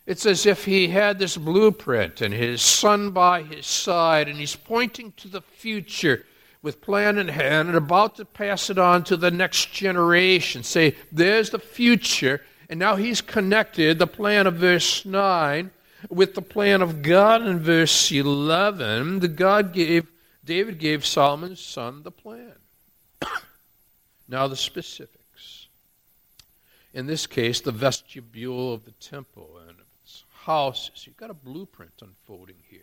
It's 0.07 0.25
as 0.25 0.45
if 0.45 0.65
he 0.65 0.87
had 0.87 1.19
this 1.19 1.37
blueprint 1.37 2.21
and 2.21 2.33
his 2.33 2.61
son 2.61 3.11
by 3.11 3.43
his 3.43 3.67
side, 3.67 4.27
and 4.27 4.37
he's 4.39 4.55
pointing 4.55 5.11
to 5.17 5.27
the 5.27 5.41
future 5.41 6.25
with 6.63 6.81
plan 6.81 7.17
in 7.17 7.27
hand 7.27 7.67
and 7.67 7.77
about 7.77 8.15
to 8.15 8.25
pass 8.25 8.69
it 8.69 8.77
on 8.77 9.03
to 9.03 9.17
the 9.17 9.31
next 9.31 9.71
generation. 9.71 10.63
Say, 10.63 10.95
there's 11.11 11.49
the 11.49 11.59
future. 11.59 12.41
And 12.69 12.79
now 12.79 12.95
he's 12.95 13.19
connected 13.19 13.99
the 13.99 14.07
plan 14.07 14.47
of 14.47 14.55
verse 14.55 15.05
9 15.05 15.71
with 16.09 16.35
the 16.35 16.41
plan 16.41 16.81
of 16.81 17.01
God 17.01 17.45
in 17.45 17.59
verse 17.59 18.11
11, 18.11 19.19
the 19.19 19.27
God 19.27 19.73
gave, 19.73 20.07
David 20.43 20.79
gave 20.79 21.05
Solomon's 21.05 21.59
son 21.59 22.03
the 22.03 22.11
plan. 22.11 22.55
now 24.27 24.47
the 24.47 24.55
specifics. 24.55 25.67
In 26.93 27.07
this 27.07 27.27
case, 27.27 27.61
the 27.61 27.71
vestibule 27.71 28.73
of 28.73 28.85
the 28.85 28.91
temple 28.91 29.59
and 29.67 29.77
its 30.03 30.23
houses. 30.43 31.05
You've 31.05 31.17
got 31.17 31.29
a 31.29 31.35
blueprint 31.35 31.93
unfolding 32.01 32.57
here. 32.69 32.81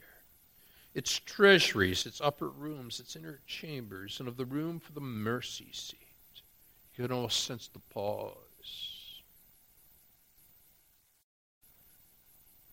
Its 0.95 1.19
treasuries, 1.19 2.07
its 2.07 2.21
upper 2.21 2.49
rooms, 2.49 3.01
its 3.01 3.15
inner 3.15 3.41
chambers, 3.47 4.19
and 4.19 4.29
of 4.29 4.37
the 4.37 4.45
room 4.45 4.81
for 4.81 4.93
the 4.93 5.01
mercy 5.01 5.69
seat. 5.73 5.99
You 6.97 7.05
can 7.05 7.15
almost 7.15 7.45
sense 7.45 7.69
the 7.69 7.79
pause 7.93 8.48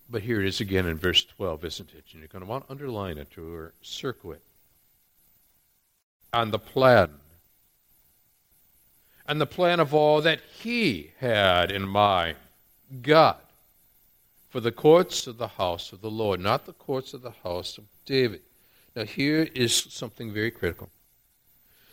But 0.09 0.21
here 0.21 0.41
it 0.41 0.47
is 0.47 0.61
again 0.61 0.85
in 0.85 0.97
verse 0.97 1.23
12, 1.23 1.65
isn't 1.65 1.93
it? 1.93 2.03
And 2.11 2.21
you're 2.21 2.27
going 2.27 2.43
to 2.43 2.49
want 2.49 2.65
to 2.65 2.71
underline 2.71 3.17
it 3.17 3.37
or 3.37 3.73
circle 3.81 4.33
it. 4.33 4.41
On 6.31 6.51
the 6.51 6.59
plan. 6.59 7.09
And 9.27 9.41
the 9.41 9.47
plan 9.47 9.79
of 9.79 9.93
all 9.93 10.21
that 10.21 10.41
he 10.61 11.11
had 11.19 11.71
in 11.71 11.87
mind. 11.87 12.37
God. 13.01 13.37
For 14.49 14.59
the 14.59 14.71
courts 14.71 15.27
of 15.27 15.37
the 15.37 15.47
house 15.47 15.91
of 15.91 16.01
the 16.01 16.11
Lord, 16.11 16.39
not 16.39 16.65
the 16.65 16.73
courts 16.73 17.13
of 17.13 17.21
the 17.21 17.33
house 17.43 17.77
of 17.77 17.85
David. 18.05 18.41
Now, 18.95 19.03
here 19.03 19.49
is 19.53 19.73
something 19.75 20.31
very 20.31 20.51
critical. 20.51 20.89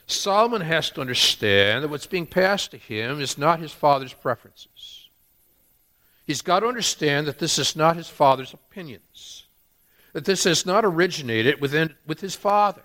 Solomon 0.06 0.60
has 0.60 0.90
to 0.90 1.00
understand 1.00 1.82
that 1.82 1.88
what's 1.88 2.06
being 2.06 2.26
passed 2.26 2.70
to 2.72 2.76
him 2.76 3.20
is 3.20 3.38
not 3.38 3.58
his 3.58 3.72
father's 3.72 4.12
preferences. 4.12 5.01
He's 6.32 6.40
got 6.40 6.60
to 6.60 6.66
understand 6.66 7.26
that 7.26 7.38
this 7.38 7.58
is 7.58 7.76
not 7.76 7.94
his 7.94 8.08
father's 8.08 8.54
opinions, 8.54 9.44
that 10.14 10.24
this 10.24 10.44
has 10.44 10.64
not 10.64 10.82
originated 10.82 11.60
within, 11.60 11.94
with 12.06 12.22
his 12.22 12.34
father. 12.34 12.80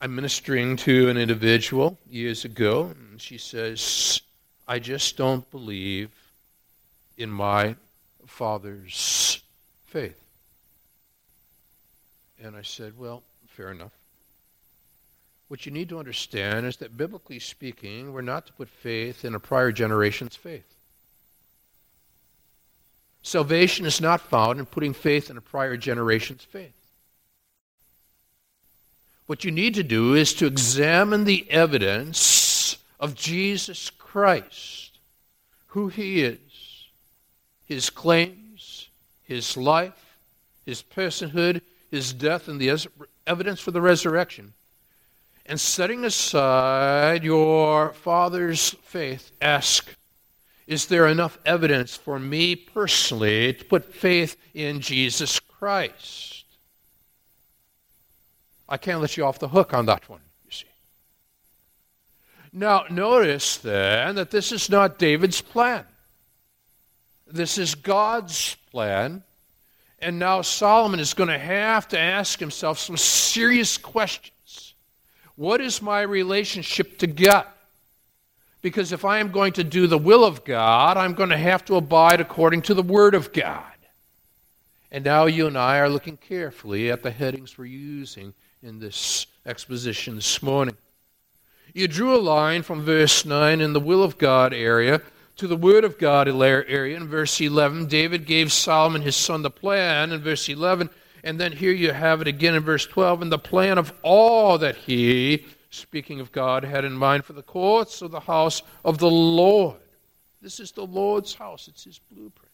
I'm 0.00 0.14
ministering 0.14 0.78
to 0.78 1.10
an 1.10 1.18
individual 1.18 1.98
years 2.08 2.46
ago, 2.46 2.94
and 2.98 3.20
she 3.20 3.36
says, 3.36 4.22
I 4.66 4.78
just 4.78 5.18
don't 5.18 5.50
believe 5.50 6.12
in 7.18 7.28
my 7.28 7.76
father's 8.26 9.42
faith. 9.84 10.18
And 12.42 12.56
I 12.56 12.62
said, 12.62 12.98
Well, 12.98 13.22
fair 13.48 13.70
enough. 13.70 13.97
What 15.48 15.64
you 15.64 15.72
need 15.72 15.88
to 15.88 15.98
understand 15.98 16.66
is 16.66 16.76
that 16.76 16.96
biblically 16.96 17.38
speaking, 17.38 18.12
we're 18.12 18.20
not 18.20 18.46
to 18.46 18.52
put 18.52 18.68
faith 18.68 19.24
in 19.24 19.34
a 19.34 19.40
prior 19.40 19.72
generation's 19.72 20.36
faith. 20.36 20.74
Salvation 23.22 23.84
is 23.84 24.00
not 24.00 24.20
found 24.20 24.58
in 24.58 24.66
putting 24.66 24.92
faith 24.92 25.30
in 25.30 25.36
a 25.36 25.42
prior 25.42 25.76
generation's 25.76 26.44
faith. 26.44 26.74
What 29.26 29.44
you 29.44 29.50
need 29.50 29.74
to 29.74 29.82
do 29.82 30.14
is 30.14 30.32
to 30.34 30.46
examine 30.46 31.24
the 31.24 31.50
evidence 31.50 32.78
of 33.00 33.14
Jesus 33.14 33.90
Christ, 33.90 34.98
who 35.68 35.88
he 35.88 36.22
is, 36.22 36.38
his 37.66 37.90
claims, 37.90 38.88
his 39.24 39.56
life, 39.56 40.16
his 40.64 40.82
personhood, 40.82 41.60
his 41.90 42.12
death, 42.14 42.48
and 42.48 42.58
the 42.58 42.88
evidence 43.26 43.60
for 43.60 43.70
the 43.70 43.82
resurrection. 43.82 44.54
And 45.48 45.58
setting 45.58 46.04
aside 46.04 47.24
your 47.24 47.94
father's 47.94 48.70
faith, 48.82 49.32
ask, 49.40 49.88
is 50.66 50.86
there 50.86 51.06
enough 51.06 51.38
evidence 51.46 51.96
for 51.96 52.18
me 52.18 52.54
personally 52.54 53.54
to 53.54 53.64
put 53.64 53.94
faith 53.94 54.36
in 54.52 54.82
Jesus 54.82 55.40
Christ? 55.40 56.44
I 58.68 58.76
can't 58.76 59.00
let 59.00 59.16
you 59.16 59.24
off 59.24 59.38
the 59.38 59.48
hook 59.48 59.72
on 59.72 59.86
that 59.86 60.06
one, 60.10 60.20
you 60.44 60.50
see. 60.50 60.66
Now, 62.52 62.84
notice 62.90 63.56
then 63.56 64.16
that 64.16 64.30
this 64.30 64.52
is 64.52 64.68
not 64.68 64.98
David's 64.98 65.40
plan. 65.40 65.86
This 67.26 67.56
is 67.56 67.74
God's 67.74 68.54
plan. 68.70 69.22
And 69.98 70.18
now 70.18 70.42
Solomon 70.42 71.00
is 71.00 71.14
going 71.14 71.30
to 71.30 71.38
have 71.38 71.88
to 71.88 71.98
ask 71.98 72.38
himself 72.38 72.78
some 72.78 72.98
serious 72.98 73.78
questions. 73.78 74.34
What 75.38 75.60
is 75.60 75.80
my 75.80 76.02
relationship 76.02 76.98
to 76.98 77.06
God? 77.06 77.46
Because 78.60 78.90
if 78.90 79.04
I 79.04 79.20
am 79.20 79.30
going 79.30 79.52
to 79.52 79.62
do 79.62 79.86
the 79.86 79.96
will 79.96 80.24
of 80.24 80.44
God, 80.44 80.96
I'm 80.96 81.14
going 81.14 81.28
to 81.28 81.36
have 81.36 81.64
to 81.66 81.76
abide 81.76 82.20
according 82.20 82.62
to 82.62 82.74
the 82.74 82.82
Word 82.82 83.14
of 83.14 83.32
God. 83.32 83.62
And 84.90 85.04
now 85.04 85.26
you 85.26 85.46
and 85.46 85.56
I 85.56 85.78
are 85.78 85.88
looking 85.88 86.16
carefully 86.16 86.90
at 86.90 87.04
the 87.04 87.12
headings 87.12 87.56
we're 87.56 87.66
using 87.66 88.34
in 88.64 88.80
this 88.80 89.28
exposition 89.46 90.16
this 90.16 90.42
morning. 90.42 90.76
You 91.72 91.86
drew 91.86 92.16
a 92.16 92.18
line 92.18 92.64
from 92.64 92.82
verse 92.82 93.24
9 93.24 93.60
in 93.60 93.74
the 93.74 93.78
will 93.78 94.02
of 94.02 94.18
God 94.18 94.52
area 94.52 95.02
to 95.36 95.46
the 95.46 95.56
word 95.56 95.84
of 95.84 95.98
God 95.98 96.26
area 96.26 96.96
in 96.96 97.06
verse 97.06 97.40
11. 97.40 97.86
David 97.86 98.26
gave 98.26 98.52
Solomon 98.52 99.02
his 99.02 99.14
son 99.14 99.42
the 99.42 99.50
plan 99.50 100.10
in 100.10 100.20
verse 100.20 100.48
11. 100.48 100.90
And 101.24 101.38
then 101.38 101.52
here 101.52 101.72
you 101.72 101.92
have 101.92 102.20
it 102.20 102.28
again 102.28 102.54
in 102.54 102.62
verse 102.62 102.86
12 102.86 103.22
and 103.22 103.32
the 103.32 103.38
plan 103.38 103.78
of 103.78 103.92
all 104.02 104.58
that 104.58 104.76
he, 104.76 105.46
speaking 105.70 106.20
of 106.20 106.32
God, 106.32 106.64
had 106.64 106.84
in 106.84 106.92
mind 106.92 107.24
for 107.24 107.32
the 107.32 107.42
courts 107.42 108.02
of 108.02 108.10
the 108.10 108.20
house 108.20 108.62
of 108.84 108.98
the 108.98 109.10
Lord. 109.10 109.76
This 110.40 110.60
is 110.60 110.72
the 110.72 110.86
Lord's 110.86 111.34
house, 111.34 111.68
it's 111.68 111.84
his 111.84 111.98
blueprint. 111.98 112.48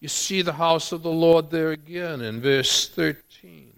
You 0.00 0.08
see 0.08 0.42
the 0.42 0.52
house 0.52 0.92
of 0.92 1.02
the 1.02 1.10
Lord 1.10 1.50
there 1.50 1.70
again 1.70 2.20
in 2.20 2.40
verse 2.40 2.88
13 2.88 3.72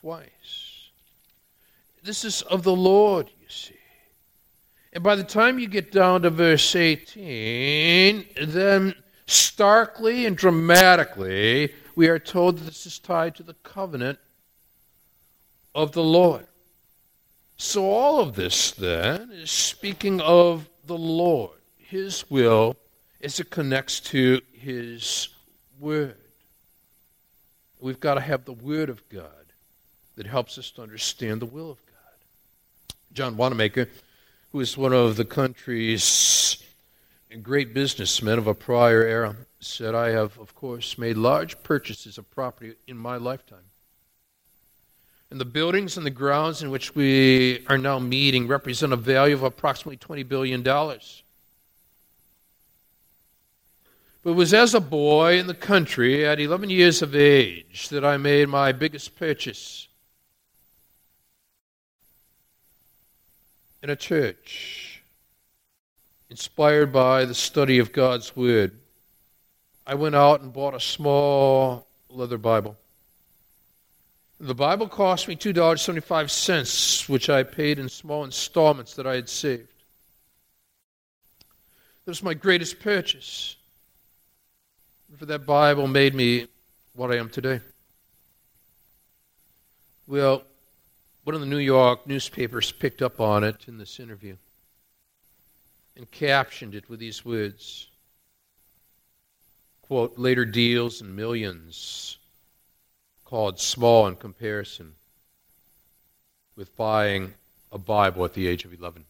twice. 0.00 0.88
This 2.02 2.24
is 2.24 2.42
of 2.42 2.62
the 2.62 2.74
Lord, 2.74 3.28
you 3.40 3.48
see. 3.48 3.74
And 4.92 5.04
by 5.04 5.16
the 5.16 5.24
time 5.24 5.58
you 5.58 5.68
get 5.68 5.92
down 5.92 6.22
to 6.22 6.30
verse 6.30 6.74
18, 6.74 8.24
then 8.40 8.94
starkly 9.26 10.26
and 10.26 10.36
dramatically, 10.36 11.74
we 12.00 12.08
are 12.08 12.18
told 12.18 12.56
that 12.56 12.64
this 12.64 12.86
is 12.86 12.98
tied 12.98 13.34
to 13.34 13.42
the 13.42 13.52
covenant 13.62 14.18
of 15.74 15.92
the 15.92 16.02
Lord. 16.02 16.46
So, 17.58 17.90
all 17.90 18.20
of 18.20 18.36
this 18.36 18.70
then 18.70 19.30
is 19.30 19.50
speaking 19.50 20.18
of 20.22 20.66
the 20.86 20.96
Lord, 20.96 21.58
His 21.76 22.24
will, 22.30 22.76
as 23.20 23.38
it 23.38 23.50
connects 23.50 24.00
to 24.00 24.40
His 24.54 25.28
Word. 25.78 26.16
We've 27.80 28.00
got 28.00 28.14
to 28.14 28.22
have 28.22 28.46
the 28.46 28.54
Word 28.54 28.88
of 28.88 29.06
God 29.10 29.52
that 30.16 30.26
helps 30.26 30.56
us 30.56 30.70
to 30.70 30.82
understand 30.82 31.42
the 31.42 31.46
will 31.54 31.72
of 31.72 31.84
God. 31.84 32.96
John 33.12 33.36
Wanamaker, 33.36 33.90
who 34.52 34.60
is 34.60 34.74
one 34.74 34.94
of 34.94 35.16
the 35.16 35.26
country's 35.26 36.64
great 37.42 37.74
businessmen 37.74 38.38
of 38.38 38.46
a 38.46 38.54
prior 38.54 39.02
era, 39.02 39.36
said, 39.60 39.94
I 39.94 40.10
have, 40.10 40.38
of 40.38 40.54
course, 40.54 40.98
made 40.98 41.16
large 41.16 41.62
purchases 41.62 42.18
of 42.18 42.30
property 42.30 42.74
in 42.86 42.96
my 42.96 43.16
lifetime. 43.16 43.58
And 45.30 45.40
the 45.40 45.44
buildings 45.44 45.96
and 45.96 46.04
the 46.04 46.10
grounds 46.10 46.62
in 46.62 46.70
which 46.70 46.94
we 46.94 47.64
are 47.68 47.78
now 47.78 47.98
meeting 47.98 48.48
represent 48.48 48.92
a 48.92 48.96
value 48.96 49.34
of 49.34 49.42
approximately 49.42 49.96
$20 49.96 50.28
billion. 50.28 50.62
But 50.62 51.00
it 54.24 54.32
was 54.32 54.52
as 54.52 54.74
a 54.74 54.80
boy 54.80 55.38
in 55.38 55.46
the 55.46 55.54
country 55.54 56.26
at 56.26 56.40
11 56.40 56.68
years 56.70 57.00
of 57.00 57.14
age 57.14 57.88
that 57.90 58.04
I 58.04 58.16
made 58.16 58.48
my 58.48 58.72
biggest 58.72 59.16
purchase. 59.16 59.88
in 63.82 63.90
a 63.90 63.96
church, 63.96 65.02
inspired 66.28 66.92
by 66.92 67.24
the 67.24 67.34
study 67.34 67.78
of 67.78 67.92
God's 67.92 68.36
Word, 68.36 68.78
I 69.86 69.94
went 69.94 70.14
out 70.14 70.40
and 70.40 70.52
bought 70.52 70.74
a 70.74 70.80
small 70.80 71.86
leather 72.08 72.38
Bible. 72.38 72.76
The 74.38 74.54
Bible 74.54 74.88
cost 74.88 75.28
me 75.28 75.36
$2.75, 75.36 77.08
which 77.08 77.28
I 77.28 77.42
paid 77.42 77.78
in 77.78 77.90
small 77.90 78.24
installments 78.24 78.94
that 78.94 79.06
I 79.06 79.14
had 79.14 79.28
saved. 79.28 79.68
That 82.04 82.10
was 82.10 82.22
my 82.22 82.32
greatest 82.32 82.80
purchase. 82.80 83.56
For 85.18 85.26
that 85.26 85.44
Bible 85.44 85.86
made 85.86 86.14
me 86.14 86.46
what 86.94 87.12
I 87.12 87.16
am 87.16 87.28
today. 87.28 87.60
Well, 90.06 90.42
one 91.24 91.34
of 91.34 91.40
the 91.40 91.46
New 91.46 91.58
York 91.58 92.06
newspapers 92.06 92.72
picked 92.72 93.02
up 93.02 93.20
on 93.20 93.44
it 93.44 93.66
in 93.68 93.76
this 93.76 94.00
interview 94.00 94.36
and 95.96 96.10
captioned 96.10 96.74
it 96.74 96.88
with 96.88 96.98
these 96.98 97.24
words 97.24 97.89
quote, 99.90 100.16
later 100.16 100.44
deals 100.44 101.00
in 101.00 101.16
millions, 101.16 102.16
called 103.24 103.58
small 103.58 104.06
in 104.06 104.14
comparison 104.14 104.92
with 106.54 106.76
buying 106.76 107.34
a 107.72 107.78
Bible 107.78 108.24
at 108.24 108.34
the 108.34 108.46
age 108.46 108.64
of 108.64 108.72
11. 108.72 109.04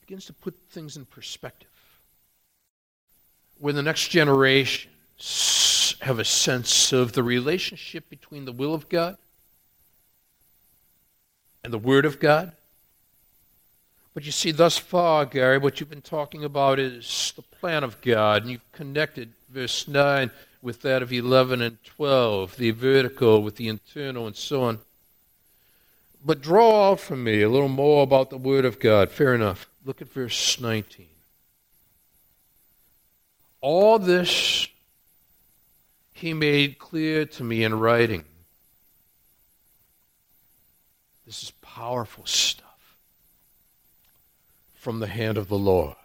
Begins 0.00 0.24
to 0.26 0.32
put 0.32 0.58
things 0.72 0.96
in 0.96 1.04
perspective. 1.04 1.68
When 3.60 3.76
the 3.76 3.84
next 3.84 4.08
generation 4.08 4.90
have 6.00 6.18
a 6.18 6.24
sense 6.24 6.92
of 6.92 7.12
the 7.12 7.22
relationship 7.22 8.10
between 8.10 8.46
the 8.46 8.52
will 8.52 8.74
of 8.74 8.88
God 8.88 9.16
and 11.62 11.72
the 11.72 11.78
Word 11.78 12.04
of 12.04 12.18
God. 12.18 12.50
But 14.18 14.26
you 14.26 14.32
see, 14.32 14.50
thus 14.50 14.76
far, 14.76 15.26
Gary, 15.26 15.58
what 15.58 15.78
you've 15.78 15.90
been 15.90 16.02
talking 16.02 16.42
about 16.42 16.80
is 16.80 17.32
the 17.36 17.42
plan 17.42 17.84
of 17.84 18.00
God, 18.00 18.42
and 18.42 18.50
you've 18.50 18.72
connected 18.72 19.30
verse 19.48 19.86
9 19.86 20.32
with 20.60 20.82
that 20.82 21.02
of 21.02 21.12
11 21.12 21.62
and 21.62 21.78
12, 21.84 22.56
the 22.56 22.72
vertical 22.72 23.40
with 23.40 23.54
the 23.54 23.68
internal, 23.68 24.26
and 24.26 24.34
so 24.34 24.64
on. 24.64 24.80
But 26.24 26.40
draw 26.40 26.90
out 26.90 26.98
from 26.98 27.22
me 27.22 27.42
a 27.42 27.48
little 27.48 27.68
more 27.68 28.02
about 28.02 28.30
the 28.30 28.38
Word 28.38 28.64
of 28.64 28.80
God. 28.80 29.12
Fair 29.12 29.36
enough. 29.36 29.68
Look 29.84 30.02
at 30.02 30.12
verse 30.12 30.60
19. 30.60 31.06
All 33.60 34.00
this 34.00 34.66
he 36.12 36.34
made 36.34 36.80
clear 36.80 37.24
to 37.24 37.44
me 37.44 37.62
in 37.62 37.78
writing. 37.78 38.24
This 41.24 41.44
is 41.44 41.52
powerful 41.62 42.26
stuff 42.26 42.67
from 44.78 45.00
the 45.00 45.08
hand 45.08 45.36
of 45.36 45.48
the 45.48 45.58
Lord. 45.58 45.96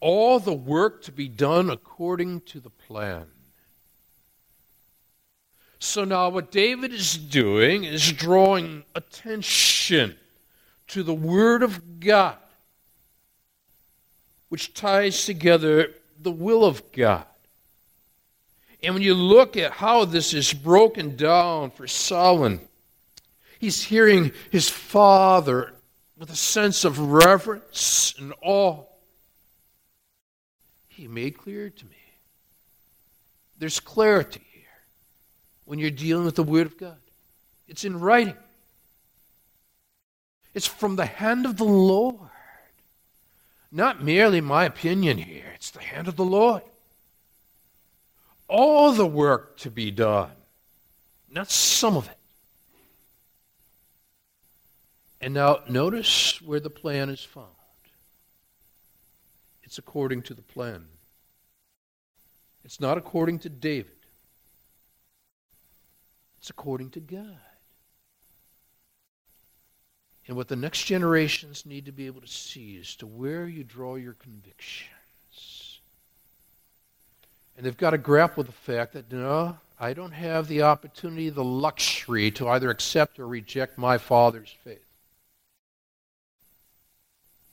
All 0.00 0.38
the 0.38 0.54
work 0.54 1.02
to 1.02 1.12
be 1.12 1.26
done 1.26 1.70
according 1.70 2.42
to 2.42 2.60
the 2.60 2.70
plan. 2.70 3.26
So 5.80 6.04
now, 6.04 6.28
what 6.28 6.52
David 6.52 6.92
is 6.92 7.16
doing 7.16 7.84
is 7.84 8.12
drawing 8.12 8.84
attention 8.94 10.16
to 10.88 11.02
the 11.02 11.14
Word 11.14 11.62
of 11.62 12.00
God, 12.00 12.36
which 14.48 14.72
ties 14.72 15.24
together 15.24 15.94
the 16.20 16.30
will 16.30 16.64
of 16.64 16.92
God. 16.92 17.24
And 18.82 18.94
when 18.94 19.02
you 19.02 19.14
look 19.14 19.56
at 19.56 19.72
how 19.72 20.04
this 20.04 20.32
is 20.32 20.52
broken 20.52 21.16
down 21.16 21.70
for 21.72 21.88
Solomon, 21.88 22.60
he's 23.58 23.82
hearing 23.82 24.32
his 24.50 24.68
father 24.68 25.72
with 26.18 26.30
a 26.30 26.36
sense 26.36 26.84
of 26.84 26.98
reverence 26.98 28.14
and 28.18 28.32
awe. 28.42 28.84
He 30.88 31.06
made 31.06 31.38
clear 31.38 31.70
to 31.70 31.84
me. 31.86 31.96
There's 33.58 33.80
clarity 33.80 34.42
here 34.52 34.64
when 35.64 35.78
you're 35.78 35.90
dealing 35.90 36.24
with 36.24 36.34
the 36.34 36.42
Word 36.42 36.66
of 36.66 36.76
God. 36.76 36.96
It's 37.68 37.84
in 37.84 38.00
writing. 38.00 38.34
It's 40.54 40.66
from 40.66 40.96
the 40.96 41.06
hand 41.06 41.46
of 41.46 41.56
the 41.56 41.64
Lord. 41.64 42.18
Not 43.70 44.02
merely 44.02 44.40
my 44.40 44.64
opinion 44.64 45.18
here, 45.18 45.52
it's 45.54 45.70
the 45.70 45.82
hand 45.82 46.08
of 46.08 46.16
the 46.16 46.24
Lord. 46.24 46.62
All 48.48 48.92
the 48.92 49.06
work 49.06 49.58
to 49.58 49.70
be 49.70 49.90
done, 49.90 50.30
not 51.30 51.50
some 51.50 51.96
of 51.96 52.08
it. 52.08 52.17
And 55.20 55.34
now 55.34 55.60
notice 55.68 56.40
where 56.40 56.60
the 56.60 56.70
plan 56.70 57.10
is 57.10 57.24
found. 57.24 57.46
It's 59.64 59.78
according 59.78 60.22
to 60.22 60.34
the 60.34 60.42
plan. 60.42 60.84
It's 62.64 62.80
not 62.80 62.98
according 62.98 63.40
to 63.40 63.48
David. 63.48 63.92
It's 66.38 66.50
according 66.50 66.90
to 66.90 67.00
God. 67.00 67.38
And 70.26 70.36
what 70.36 70.48
the 70.48 70.56
next 70.56 70.84
generations 70.84 71.66
need 71.66 71.86
to 71.86 71.92
be 71.92 72.06
able 72.06 72.20
to 72.20 72.28
see 72.28 72.76
is 72.76 72.94
to 72.96 73.06
where 73.06 73.46
you 73.46 73.64
draw 73.64 73.96
your 73.96 74.12
convictions. 74.12 75.80
And 77.56 77.66
they've 77.66 77.76
got 77.76 77.90
to 77.90 77.98
grapple 77.98 78.42
with 78.42 78.46
the 78.46 78.52
fact 78.52 78.92
that, 78.92 79.10
no, 79.10 79.56
I 79.80 79.94
don't 79.94 80.12
have 80.12 80.46
the 80.46 80.62
opportunity, 80.62 81.30
the 81.30 81.42
luxury 81.42 82.30
to 82.32 82.48
either 82.48 82.70
accept 82.70 83.18
or 83.18 83.26
reject 83.26 83.78
my 83.78 83.98
father's 83.98 84.54
faith. 84.62 84.87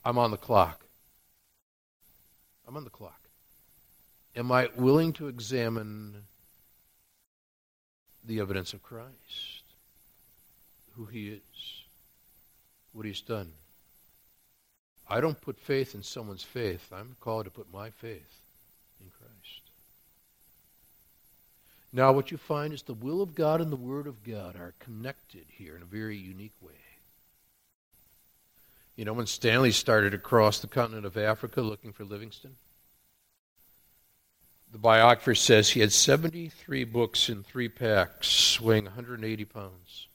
I'm 0.06 0.16
on 0.16 0.30
the 0.30 0.38
clock. 0.38 0.86
I'm 2.66 2.76
on 2.76 2.84
the 2.84 2.90
clock. 2.90 3.20
Am 4.34 4.50
I 4.50 4.70
willing 4.76 5.12
to 5.14 5.28
examine 5.28 6.14
the 8.24 8.40
evidence 8.40 8.72
of 8.72 8.82
Christ? 8.82 9.62
Who 10.96 11.04
he 11.04 11.28
is? 11.28 11.42
what 12.96 13.04
he's 13.04 13.20
done. 13.20 13.52
I 15.08 15.20
don't 15.20 15.40
put 15.40 15.60
faith 15.60 15.94
in 15.94 16.02
someone's 16.02 16.42
faith. 16.42 16.90
I'm 16.92 17.14
called 17.20 17.44
to 17.44 17.50
put 17.50 17.72
my 17.72 17.90
faith 17.90 18.40
in 19.00 19.10
Christ. 19.10 19.60
Now, 21.92 22.12
what 22.12 22.30
you 22.30 22.38
find 22.38 22.72
is 22.72 22.82
the 22.82 22.94
will 22.94 23.20
of 23.20 23.34
God 23.34 23.60
and 23.60 23.70
the 23.70 23.76
Word 23.76 24.06
of 24.06 24.24
God 24.24 24.56
are 24.56 24.72
connected 24.80 25.44
here 25.48 25.76
in 25.76 25.82
a 25.82 25.86
very 25.86 26.16
unique 26.16 26.56
way. 26.60 26.72
You 28.96 29.04
know, 29.04 29.12
when 29.12 29.26
Stanley 29.26 29.72
started 29.72 30.14
across 30.14 30.58
the 30.58 30.66
continent 30.66 31.04
of 31.04 31.18
Africa 31.18 31.60
looking 31.60 31.92
for 31.92 32.04
Livingstone, 32.04 32.56
the 34.72 34.78
biographer 34.78 35.34
says 35.34 35.70
he 35.70 35.80
had 35.80 35.92
73 35.92 36.84
books 36.84 37.28
in 37.28 37.42
three 37.42 37.68
packs, 37.68 38.60
weighing 38.60 38.84
180 38.84 39.44
pounds. 39.44 40.08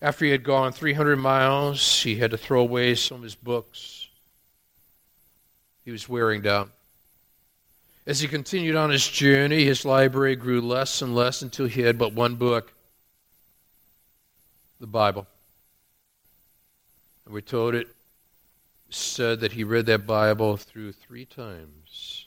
After 0.00 0.24
he 0.24 0.30
had 0.30 0.44
gone 0.44 0.70
300 0.70 1.16
miles, 1.16 2.02
he 2.02 2.16
had 2.16 2.30
to 2.30 2.38
throw 2.38 2.60
away 2.60 2.94
some 2.94 3.18
of 3.18 3.22
his 3.24 3.34
books. 3.34 4.08
He 5.84 5.90
was 5.90 6.08
wearing 6.08 6.40
down. 6.40 6.70
As 8.06 8.20
he 8.20 8.28
continued 8.28 8.76
on 8.76 8.90
his 8.90 9.06
journey, 9.06 9.64
his 9.64 9.84
library 9.84 10.36
grew 10.36 10.60
less 10.60 11.02
and 11.02 11.14
less 11.14 11.42
until 11.42 11.66
he 11.66 11.82
had 11.82 11.98
but 11.98 12.12
one 12.12 12.36
book 12.36 12.72
the 14.80 14.86
Bible. 14.86 15.26
We're 17.28 17.42
told 17.42 17.74
it 17.74 17.88
said 18.88 19.40
that 19.40 19.52
he 19.52 19.62
read 19.62 19.84
that 19.86 20.06
Bible 20.06 20.56
through 20.56 20.92
three 20.92 21.26
times 21.26 22.26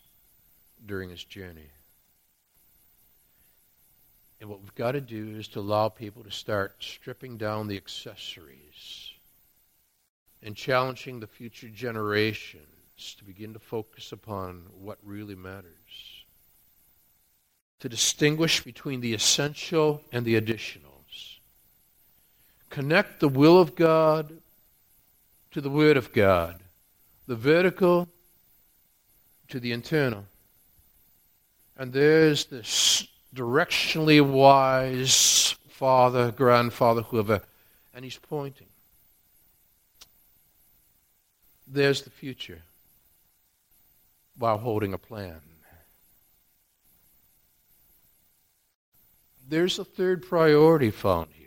during 0.86 1.10
his 1.10 1.24
journey. 1.24 1.72
And 4.40 4.48
what 4.48 4.62
we've 4.62 4.76
got 4.76 4.92
to 4.92 5.02
do 5.02 5.38
is 5.38 5.48
to 5.50 5.60
allow 5.60 5.90
people 5.90 6.24
to 6.24 6.30
start 6.30 6.76
stripping 6.80 7.38
down 7.38 7.68
the 7.68 7.78
accessories 7.78 9.12
and 10.44 10.56
challenging 10.56 11.20
the 11.20 11.28
future 11.28 11.70
generations 11.70 13.16
to 13.18 13.24
begin 13.24 13.54
to 13.54 13.60
focus 13.60 14.12
upon 14.12 14.68
what 14.80 15.00
really 15.04 15.36
matters. 15.36 15.66
To 17.80 17.90
distinguish 17.90 18.64
between 18.64 19.02
the 19.02 19.16
essential 19.16 20.04
and 20.12 20.26
the 20.26 20.40
additionals. 20.40 21.38
Connect 22.70 23.20
the 23.20 23.30
will 23.30 23.60
of 23.60 23.76
God 23.76 24.38
to 25.52 25.62
the 25.62 25.70
Word 25.70 25.98
of 25.98 26.14
God, 26.14 26.60
the 27.28 27.36
vertical 27.36 28.08
to 29.50 29.60
the 29.60 29.72
internal. 29.72 30.26
And 31.78 31.92
there's 31.92 32.46
this 32.46 33.08
directionally 33.36 34.22
wise 34.22 35.56
father, 35.70 36.32
grandfather, 36.32 37.02
whoever, 37.02 37.42
and 37.94 38.06
he's 38.06 38.18
pointing. 38.18 38.68
There's 41.68 42.02
the 42.02 42.10
future 42.10 42.62
while 44.38 44.58
holding 44.58 44.94
a 44.94 44.98
plan. 44.98 45.42
There's 49.48 49.80
a 49.80 49.84
third 49.84 50.26
priority 50.26 50.92
found 50.92 51.28
here. 51.34 51.41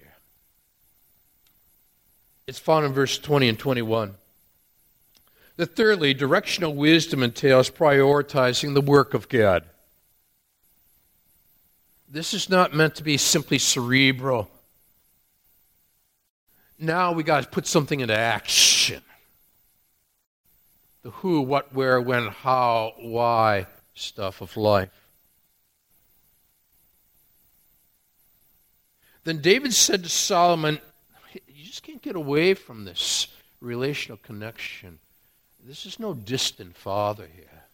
It's 2.47 2.59
found 2.59 2.84
in 2.84 2.92
verse 2.92 3.18
20 3.18 3.49
and 3.49 3.59
21. 3.59 4.14
The 5.57 5.66
thirdly, 5.66 6.14
directional 6.14 6.74
wisdom 6.74 7.22
entails 7.22 7.70
prioritizing 7.70 8.74
the 8.74 8.80
work 8.80 9.14
of 9.14 9.28
God. 9.28 9.64
This 12.09 12.34
is 12.34 12.51
not 12.51 12.74
meant 12.74 12.97
to 12.97 13.03
be 13.03 13.16
simply 13.16 13.59
cerebral. 13.59 14.51
Now 16.78 17.12
we 17.12 17.22
got 17.22 17.45
to 17.45 17.49
put 17.49 17.66
something 17.66 18.01
into 18.01 18.16
action. 18.16 19.03
The 21.03 21.11
who, 21.11 21.40
what, 21.40 21.72
where, 21.74 22.01
when, 22.01 22.28
how, 22.28 22.95
why 23.01 23.66
stuff 23.95 24.40
of 24.40 24.57
life. 24.57 24.90
Then 29.22 29.40
David 29.40 29.72
said 29.72 30.03
to 30.03 30.09
Solomon, 30.09 30.80
just 31.75 31.83
can't 31.83 32.03
get 32.03 32.14
away 32.14 32.55
from 32.55 32.85
this 32.85 33.27
relational 33.61 34.16
connection. 34.18 34.97
This 35.66 35.87
is 35.87 35.99
no 35.99 36.14
distant 36.14 36.77
father 36.77 37.27
here 37.35 37.64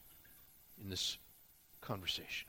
in 0.83 0.89
this 0.89 1.19
conversation. 1.83 2.49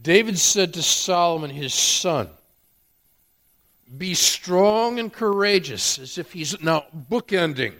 David 0.00 0.38
said 0.38 0.72
to 0.72 0.82
Solomon, 0.82 1.50
his 1.50 1.74
son, 1.74 2.30
Be 3.98 4.14
strong 4.14 4.98
and 4.98 5.12
courageous, 5.12 5.98
as 5.98 6.16
if 6.16 6.32
he's 6.32 6.58
now 6.62 6.86
bookending 7.10 7.74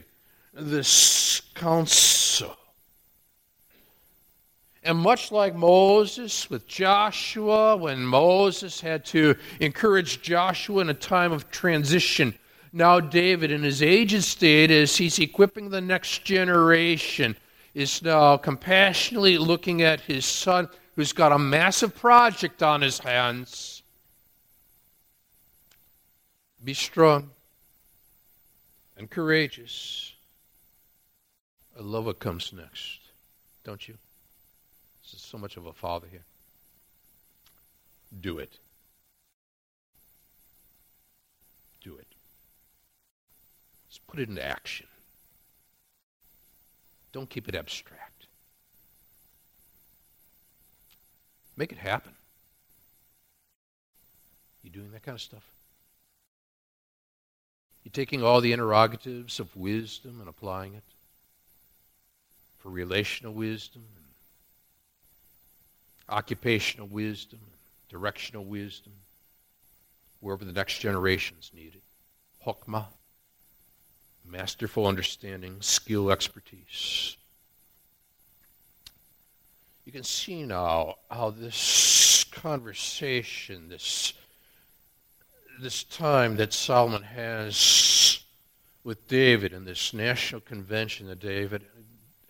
this 0.52 1.40
counsel. 1.54 2.19
And 4.82 4.98
much 4.98 5.30
like 5.30 5.54
Moses 5.54 6.48
with 6.48 6.66
Joshua, 6.66 7.76
when 7.76 8.02
Moses 8.02 8.80
had 8.80 9.04
to 9.06 9.36
encourage 9.60 10.22
Joshua 10.22 10.80
in 10.80 10.88
a 10.88 10.94
time 10.94 11.32
of 11.32 11.50
transition, 11.50 12.34
now 12.72 12.98
David, 13.00 13.50
in 13.50 13.62
his 13.62 13.82
aged 13.82 14.22
state, 14.22 14.70
as 14.70 14.96
he's 14.96 15.18
equipping 15.18 15.68
the 15.68 15.80
next 15.80 16.24
generation, 16.24 17.36
is 17.74 18.02
now 18.02 18.36
compassionately 18.36 19.36
looking 19.38 19.82
at 19.82 20.00
his 20.00 20.24
son 20.24 20.68
who's 20.96 21.12
got 21.12 21.32
a 21.32 21.38
massive 21.38 21.94
project 21.94 22.62
on 22.62 22.80
his 22.80 22.98
hands. 22.98 23.82
Be 26.62 26.74
strong 26.74 27.30
and 28.96 29.10
courageous. 29.10 30.12
I 31.78 31.82
love 31.82 32.06
what 32.06 32.18
comes 32.18 32.52
next, 32.52 33.00
don't 33.64 33.88
you? 33.88 33.96
So 35.30 35.38
much 35.38 35.56
of 35.56 35.66
a 35.66 35.72
father 35.72 36.08
here. 36.10 36.24
Do 38.20 38.38
it. 38.38 38.58
Do 41.84 41.94
it. 41.94 42.08
Let's 43.86 43.98
put 44.08 44.18
it 44.18 44.28
into 44.28 44.44
action. 44.44 44.88
Don't 47.12 47.30
keep 47.30 47.48
it 47.48 47.54
abstract. 47.54 48.26
Make 51.56 51.70
it 51.70 51.78
happen. 51.78 52.12
You 54.64 54.70
doing 54.70 54.90
that 54.90 55.04
kind 55.04 55.14
of 55.14 55.22
stuff? 55.22 55.44
You 57.84 57.92
taking 57.92 58.24
all 58.24 58.40
the 58.40 58.52
interrogatives 58.52 59.38
of 59.38 59.56
wisdom 59.56 60.18
and 60.18 60.28
applying 60.28 60.74
it 60.74 60.82
for 62.58 62.70
relational 62.70 63.32
wisdom 63.32 63.84
occupational 66.10 66.86
wisdom, 66.86 67.40
directional 67.88 68.44
wisdom, 68.44 68.92
wherever 70.20 70.44
the 70.44 70.52
next 70.52 70.78
generations 70.78 71.50
need 71.54 71.74
it. 71.74 71.82
Hokmah. 72.46 72.86
masterful 74.26 74.86
understanding, 74.86 75.56
skill, 75.60 76.10
expertise. 76.10 77.16
You 79.84 79.92
can 79.92 80.04
see 80.04 80.44
now 80.44 80.96
how 81.10 81.30
this 81.30 82.24
conversation, 82.30 83.68
this, 83.68 84.12
this 85.60 85.82
time 85.84 86.36
that 86.36 86.52
Solomon 86.52 87.02
has 87.02 88.20
with 88.84 89.08
David 89.08 89.52
in 89.52 89.64
this 89.64 89.92
national 89.92 90.40
convention 90.42 91.06
that 91.08 91.20
David 91.20 91.62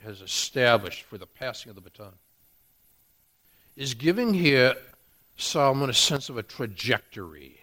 has 0.02 0.20
established 0.20 1.02
for 1.02 1.18
the 1.18 1.26
passing 1.26 1.70
of 1.70 1.76
the 1.76 1.82
baton, 1.82 2.14
is 3.76 3.94
giving 3.94 4.34
here 4.34 4.74
Solomon 5.36 5.90
a 5.90 5.94
sense 5.94 6.28
of 6.28 6.36
a 6.36 6.42
trajectory, 6.42 7.58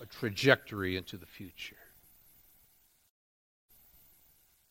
a 0.00 0.06
trajectory 0.06 0.96
into 0.96 1.16
the 1.16 1.26
future. 1.26 1.76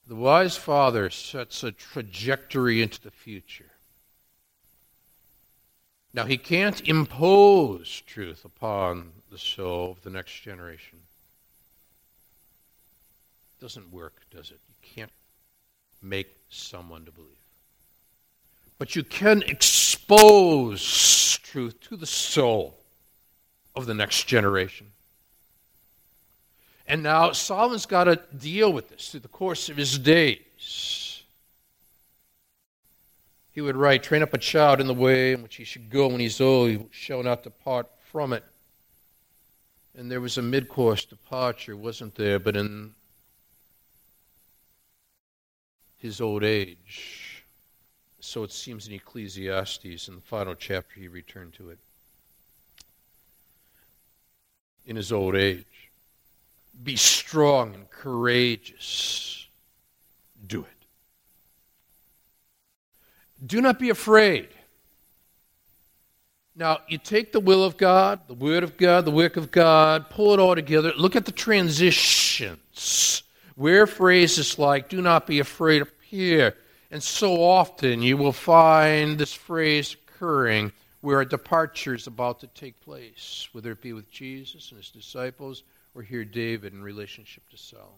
The 0.07 0.15
wise 0.15 0.55
father 0.55 1.09
sets 1.09 1.63
a 1.63 1.71
trajectory 1.71 2.81
into 2.81 3.01
the 3.01 3.11
future. 3.11 3.71
Now, 6.13 6.25
he 6.25 6.37
can't 6.37 6.87
impose 6.87 8.01
truth 8.05 8.45
upon 8.45 9.11
the 9.31 9.37
soul 9.37 9.91
of 9.91 10.03
the 10.03 10.09
next 10.09 10.41
generation. 10.41 10.99
It 13.57 13.61
doesn't 13.61 13.91
work, 13.91 14.13
does 14.31 14.51
it? 14.51 14.59
You 14.69 14.75
can't 14.81 15.11
make 16.01 16.33
someone 16.49 17.03
to 17.03 17.11
believe. 17.11 17.31
But 18.77 18.95
you 18.95 19.03
can 19.03 19.41
expose 20.07 21.39
truth 21.41 21.79
to 21.81 21.95
the 21.95 22.05
soul 22.05 22.77
of 23.75 23.87
the 23.87 23.93
next 23.93 24.27
generation. 24.27 24.87
And 26.87 27.01
now 27.01 27.31
Solomon's 27.31 27.87
got 27.87 28.03
to 28.03 28.19
deal 28.37 28.71
with 28.71 28.89
this 28.89 29.09
through 29.09 29.21
the 29.21 29.27
course 29.27 29.67
of 29.69 29.77
his 29.77 29.97
days. 29.97 31.23
He 33.51 33.61
would 33.61 33.75
write, 33.75 34.03
Train 34.03 34.21
up 34.21 34.35
a 34.35 34.37
child 34.37 34.79
in 34.79 34.85
the 34.85 34.93
way 34.93 35.33
in 35.33 35.41
which 35.41 35.55
he 35.55 35.63
should 35.63 35.89
go 35.89 36.07
when 36.07 36.19
he's 36.19 36.39
old, 36.39 36.69
he 36.69 36.85
shall 36.91 37.23
not 37.23 37.41
depart 37.41 37.87
from 38.11 38.33
it. 38.33 38.43
And 39.97 40.11
there 40.11 40.21
was 40.21 40.37
a 40.37 40.43
mid 40.43 40.69
course 40.69 41.03
departure, 41.05 41.75
wasn't 41.75 42.13
there? 42.13 42.37
But 42.37 42.55
in 42.55 42.93
his 45.97 46.21
old 46.21 46.43
age, 46.43 47.24
so 48.26 48.43
it 48.43 48.51
seems 48.51 48.88
in 48.88 48.93
Ecclesiastes, 48.93 50.07
in 50.07 50.15
the 50.15 50.21
final 50.21 50.55
chapter, 50.55 50.99
he 50.99 51.07
returned 51.07 51.53
to 51.53 51.69
it. 51.69 51.78
In 54.88 54.95
his 54.95 55.11
old 55.11 55.36
age. 55.36 55.63
Be 56.84 56.95
strong 56.95 57.76
and 57.76 57.89
courageous. 57.89 59.47
Do 60.47 60.61
it. 60.61 60.67
Do 63.45 63.61
not 63.61 63.78
be 63.78 63.91
afraid. 63.91 64.49
Now, 66.55 66.80
you 66.88 66.97
take 66.97 67.32
the 67.32 67.39
will 67.39 67.63
of 67.63 67.78
God, 67.78 68.21
the 68.28 68.34
Word 68.34 68.63
of 68.63 68.76
God, 68.76 69.05
the 69.05 69.11
work 69.11 69.38
of 69.38 69.51
God, 69.51 70.09
pull 70.09 70.34
it 70.34 70.39
all 70.39 70.55
together. 70.55 70.93
Look 70.97 71.15
at 71.15 71.26
the 71.26 71.32
transitions 71.32 73.21
where 73.55 73.86
phrases 73.86 74.57
like, 74.57 74.89
do 74.89 75.01
not 75.01 75.28
be 75.28 75.39
afraid 75.39 75.84
appear. 75.84 76.55
And 76.95 77.03
so 77.03 77.43
often 77.43 78.01
you 78.01 78.15
will 78.15 78.31
find 78.31 79.17
this 79.17 79.33
phrase 79.33 79.97
occurring 80.07 80.71
where 81.01 81.19
a 81.19 81.27
departure 81.27 81.93
is 81.93 82.07
about 82.07 82.39
to 82.39 82.47
take 82.47 82.79
place, 82.79 83.49
whether 83.51 83.73
it 83.73 83.81
be 83.81 83.91
with 83.91 84.09
Jesus 84.09 84.71
and 84.71 84.77
his 84.77 84.91
disciples 84.91 85.63
or 85.93 86.03
here 86.03 86.23
David 86.23 86.71
in 86.71 86.81
relationship 86.81 87.43
to 87.49 87.57
Solomon. 87.57 87.91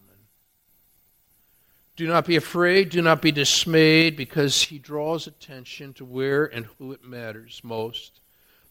Do 1.94 2.08
not 2.08 2.26
be 2.26 2.34
afraid, 2.34 2.90
do 2.90 3.00
not 3.00 3.22
be 3.22 3.30
dismayed, 3.30 4.16
because 4.16 4.62
he 4.62 4.80
draws 4.80 5.28
attention 5.28 5.92
to 5.92 6.04
where 6.04 6.46
and 6.46 6.66
who 6.66 6.90
it 6.90 7.04
matters 7.04 7.60
most. 7.62 8.18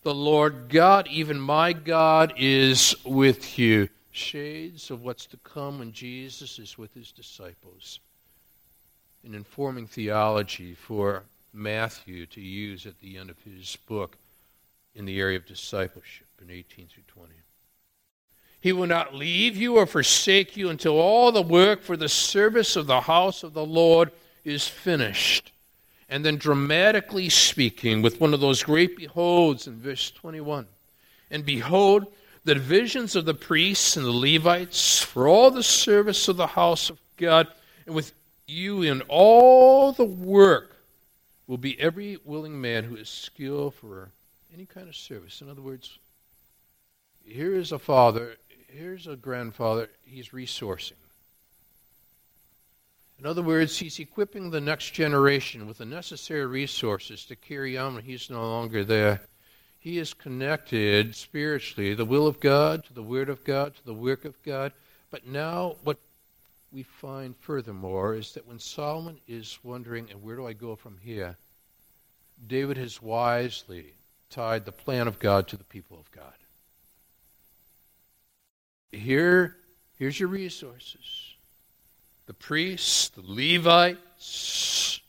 The 0.03 0.13
Lord 0.13 0.67
God, 0.67 1.07
even 1.07 1.39
my 1.39 1.71
God, 1.71 2.34
is 2.36 2.93
with 3.05 3.57
you. 3.57 3.88
Shades 4.11 4.91
of 4.91 5.05
what's 5.05 5.25
to 5.28 5.38
come 5.38 5.80
when 5.80 5.93
Jesus 5.93 6.59
is 6.59 6.78
with 6.78 6.93
his 6.93 7.13
disciples. 7.13 8.01
An 9.28 9.36
informing 9.36 9.88
theology 9.88 10.73
for 10.73 11.23
Matthew 11.51 12.25
to 12.28 12.39
use 12.39 12.86
at 12.86 12.97
the 13.01 13.17
end 13.17 13.30
of 13.30 13.36
his 13.43 13.75
book 13.86 14.15
in 14.95 15.03
the 15.03 15.19
area 15.19 15.36
of 15.36 15.45
discipleship 15.45 16.28
in 16.41 16.49
18 16.49 16.88
through 16.88 17.03
20. 17.09 17.34
He 18.61 18.71
will 18.71 18.88
not 18.88 19.13
leave 19.13 19.57
you 19.57 19.75
or 19.75 19.86
forsake 19.86 20.55
you 20.55 20.69
until 20.69 20.97
all 20.97 21.34
the 21.34 21.41
work 21.41 21.82
for 21.82 21.97
the 21.97 22.07
service 22.07 22.78
of 22.78 22.88
the 22.88 23.01
house 23.01 23.43
of 23.43 23.53
the 23.53 23.65
Lord 23.65 24.11
is 24.45 24.65
finished. 24.65 25.51
And 26.07 26.23
then, 26.23 26.38
dramatically 26.38 27.28
speaking, 27.28 28.01
with 28.01 28.21
one 28.21 28.34
of 28.34 28.39
those 28.39 28.63
great 28.63 28.95
beholds 28.95 29.67
in 29.67 29.75
verse 29.75 30.09
21 30.09 30.67
And 31.32 31.45
behold, 31.45 32.07
the 32.45 32.53
divisions 32.53 33.17
of 33.17 33.25
the 33.25 33.34
priests 33.34 33.97
and 33.97 34.05
the 34.05 34.11
Levites 34.11 35.01
for 35.01 35.28
all 35.28 35.51
the 35.51 35.63
service 35.63 36.30
of 36.30 36.38
the 36.38 36.47
house 36.47 36.89
of 36.89 36.97
God, 37.17 37.47
and 37.86 37.93
with 37.93 38.13
you 38.48 38.82
in 38.82 39.02
all 39.08 39.91
the 39.91 40.06
work 40.06 40.76
will 41.48 41.58
be 41.58 41.80
every 41.80 42.18
willing 42.26 42.60
man 42.60 42.84
who 42.84 42.95
is 42.95 43.10
skilled 43.10 43.76
for 43.76 44.10
any 44.54 44.66
kind 44.66 44.88
of 44.88 44.95
service. 44.95 45.41
In 45.41 45.50
other 45.50 45.62
words, 45.62 45.98
here 47.26 47.56
is 47.56 47.72
a 47.72 47.80
father 47.80 48.38
here's 48.70 49.08
a 49.08 49.16
grandfather, 49.16 49.89
he's 50.04 50.30
resourcing. 50.30 50.93
In 53.20 53.26
other 53.26 53.41
words, 53.41 53.78
he's 53.78 54.00
equipping 54.00 54.52
the 54.52 54.62
next 54.62 54.91
generation 54.91 55.66
with 55.66 55.80
the 55.80 55.86
necessary 55.86 56.45
resources 56.45 57.26
to 57.26 57.36
carry 57.36 57.78
on 57.78 57.95
when 57.95 58.04
he's 58.04 58.30
no 58.30 58.41
longer 58.41 58.84
there. 58.84 59.22
He 59.80 59.98
is 59.98 60.14
connected 60.14 61.16
spiritually, 61.16 61.93
the 61.93 62.06
will 62.06 62.28
of 62.28 62.39
God, 62.39 62.84
to 62.86 62.93
the 62.93 63.02
Word 63.02 63.30
of 63.30 63.43
God, 63.43 63.76
to 63.76 63.86
the 63.86 63.93
work 63.93 64.26
of 64.26 64.41
God. 64.43 64.72
But 65.10 65.26
now, 65.26 65.78
what 65.84 65.98
we 66.78 66.84
find 66.84 67.36
furthermore 67.38 68.13
is 68.13 68.36
that 68.36 68.47
when 68.47 68.59
Solomon 68.59 69.17
is 69.28 69.57
wondering, 69.63 70.11
and 70.11 70.21
where 70.21 70.36
do 70.36 70.45
I 70.45 70.53
go 70.53 70.75
from 70.75 70.99
here? 71.01 71.36
David 72.45 72.78
has 72.78 73.01
wisely 73.01 73.95
tied 74.30 74.63
the 74.63 74.71
plan 74.71 75.07
of 75.07 75.17
God 75.17 75.47
to 75.47 75.57
the 75.57 75.63
people 75.63 75.97
of 75.97 76.11
God. 76.11 76.36
Here, 78.91 79.55
here's 79.97 80.19
your 80.19 80.30
resources 80.30 81.34
the 82.28 82.36
priests, 82.36 83.09
the 83.09 83.23
Levites, 83.25 85.01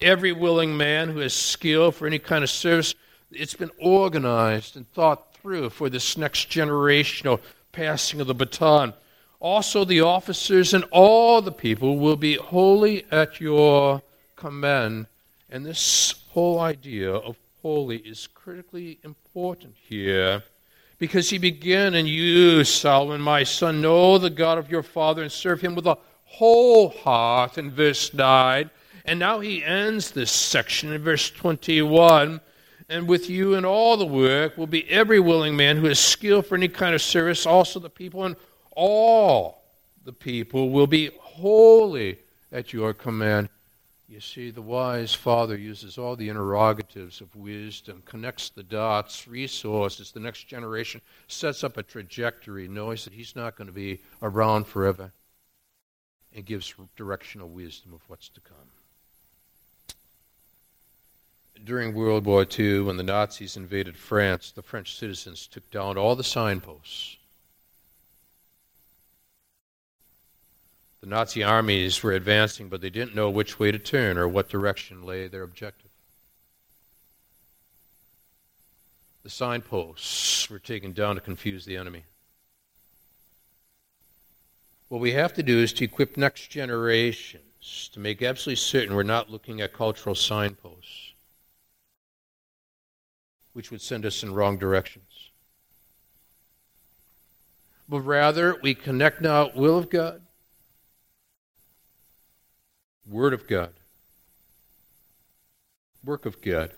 every 0.00 0.30
willing 0.30 0.76
man 0.76 1.08
who 1.08 1.18
has 1.18 1.34
skill 1.34 1.90
for 1.90 2.06
any 2.06 2.20
kind 2.20 2.44
of 2.44 2.50
service. 2.50 2.94
It's 3.32 3.54
been 3.54 3.72
organized 3.80 4.76
and 4.76 4.88
thought 4.92 5.34
through 5.34 5.70
for 5.70 5.90
this 5.90 6.16
next 6.16 6.48
generational 6.48 7.40
passing 7.72 8.20
of 8.20 8.28
the 8.28 8.34
baton. 8.34 8.94
Also, 9.40 9.84
the 9.84 10.00
officers 10.00 10.74
and 10.74 10.84
all 10.90 11.40
the 11.40 11.52
people 11.52 11.98
will 11.98 12.16
be 12.16 12.34
wholly 12.34 13.04
at 13.10 13.40
your 13.40 14.02
command. 14.34 15.06
And 15.48 15.64
this 15.64 16.14
whole 16.30 16.60
idea 16.60 17.12
of 17.12 17.36
holy 17.62 17.98
is 17.98 18.26
critically 18.26 18.98
important 19.04 19.74
here 19.76 20.42
because 20.98 21.30
he 21.30 21.38
began, 21.38 21.94
and 21.94 22.08
you, 22.08 22.64
Solomon, 22.64 23.20
my 23.20 23.44
son, 23.44 23.80
know 23.80 24.18
the 24.18 24.30
God 24.30 24.58
of 24.58 24.70
your 24.70 24.82
father 24.82 25.22
and 25.22 25.30
serve 25.30 25.60
him 25.60 25.74
with 25.74 25.86
a 25.86 25.98
whole 26.24 26.90
heart, 26.90 27.58
in 27.58 27.70
verse 27.70 28.12
9. 28.12 28.68
And 29.04 29.18
now 29.18 29.40
he 29.40 29.64
ends 29.64 30.10
this 30.10 30.30
section 30.30 30.92
in 30.92 31.00
verse 31.02 31.30
21. 31.30 32.40
And 32.90 33.06
with 33.06 33.30
you 33.30 33.54
in 33.54 33.64
all 33.64 33.96
the 33.96 34.06
work 34.06 34.58
will 34.58 34.66
be 34.66 34.88
every 34.90 35.20
willing 35.20 35.56
man 35.56 35.76
who 35.76 35.86
is 35.86 35.98
skilled 35.98 36.46
for 36.46 36.56
any 36.56 36.68
kind 36.68 36.94
of 36.94 37.02
service, 37.02 37.46
also 37.46 37.78
the 37.78 37.90
people, 37.90 38.24
and 38.24 38.36
all 38.78 39.64
the 40.04 40.12
people 40.12 40.70
will 40.70 40.86
be 40.86 41.10
wholly 41.18 42.16
at 42.52 42.72
your 42.72 42.94
command. 42.94 43.48
You 44.08 44.20
see, 44.20 44.50
the 44.52 44.62
wise 44.62 45.12
father 45.12 45.56
uses 45.56 45.98
all 45.98 46.14
the 46.14 46.28
interrogatives 46.28 47.20
of 47.20 47.34
wisdom, 47.34 48.04
connects 48.06 48.50
the 48.50 48.62
dots, 48.62 49.26
resources, 49.26 50.12
the 50.12 50.20
next 50.20 50.44
generation, 50.44 51.00
sets 51.26 51.64
up 51.64 51.76
a 51.76 51.82
trajectory, 51.82 52.68
knows 52.68 53.02
that 53.04 53.12
he's 53.12 53.34
not 53.34 53.56
going 53.56 53.66
to 53.66 53.72
be 53.72 53.98
around 54.22 54.68
forever, 54.68 55.10
and 56.34 56.46
gives 56.46 56.72
directional 56.96 57.48
wisdom 57.48 57.92
of 57.92 58.00
what's 58.06 58.28
to 58.28 58.40
come. 58.40 58.56
During 61.64 61.94
World 61.94 62.26
War 62.26 62.46
II, 62.58 62.82
when 62.82 62.96
the 62.96 63.02
Nazis 63.02 63.56
invaded 63.56 63.96
France, 63.96 64.52
the 64.52 64.62
French 64.62 64.96
citizens 64.96 65.48
took 65.48 65.68
down 65.72 65.98
all 65.98 66.14
the 66.14 66.22
signposts 66.22 67.17
The 71.00 71.06
Nazi 71.06 71.42
armies 71.42 72.02
were 72.02 72.12
advancing, 72.12 72.68
but 72.68 72.80
they 72.80 72.90
didn't 72.90 73.14
know 73.14 73.30
which 73.30 73.58
way 73.58 73.70
to 73.70 73.78
turn 73.78 74.18
or 74.18 74.26
what 74.26 74.48
direction 74.48 75.04
lay 75.04 75.28
their 75.28 75.42
objective. 75.42 75.90
The 79.22 79.30
signposts 79.30 80.48
were 80.50 80.58
taken 80.58 80.92
down 80.92 81.14
to 81.14 81.20
confuse 81.20 81.64
the 81.64 81.76
enemy. 81.76 82.04
What 84.88 85.00
we 85.00 85.12
have 85.12 85.34
to 85.34 85.42
do 85.42 85.58
is 85.58 85.72
to 85.74 85.84
equip 85.84 86.16
next 86.16 86.48
generations 86.48 87.90
to 87.92 88.00
make 88.00 88.22
absolutely 88.22 88.56
certain 88.56 88.96
we're 88.96 89.02
not 89.02 89.30
looking 89.30 89.60
at 89.60 89.74
cultural 89.74 90.14
signposts, 90.14 91.12
which 93.52 93.70
would 93.70 93.82
send 93.82 94.06
us 94.06 94.22
in 94.22 94.32
wrong 94.32 94.56
directions. 94.56 95.30
But 97.88 98.00
rather, 98.00 98.58
we 98.62 98.74
connect 98.74 99.20
now 99.20 99.50
will 99.54 99.76
of 99.76 99.90
God, 99.90 100.22
Word 103.08 103.32
of 103.32 103.48
God, 103.48 103.72
work 106.04 106.26
of 106.26 106.42
God. 106.42 106.72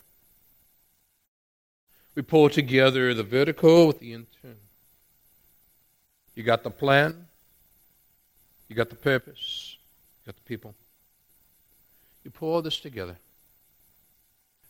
We 2.14 2.22
pull 2.22 2.49
together 2.49 3.12
the 3.14 3.22
vertical 3.22 3.87
with 3.87 3.99
the 3.99 4.12
internal. 4.12 4.57
You 6.35 6.45
got 6.45 6.62
the 6.62 6.70
plan, 6.70 7.26
you 8.68 8.76
got 8.76 8.91
the 8.91 8.97
purpose, 8.97 9.76
you 10.20 10.33
got 10.33 10.37
the 10.37 10.49
people. 10.49 10.74
You 12.24 12.31
pull 12.31 12.55
all 12.55 12.62
this 12.62 12.78
together. 12.78 13.16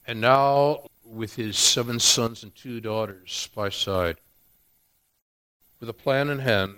And 0.06 0.20
now, 0.20 0.88
with 1.04 1.36
his 1.36 1.58
seven 1.58 2.00
sons 2.00 2.42
and 2.42 2.54
two 2.54 2.80
daughters 2.80 3.48
by 3.54 3.68
side, 3.68 4.16
with 5.78 5.88
a 5.88 5.94
plan 5.94 6.30
in 6.30 6.38
hand, 6.38 6.76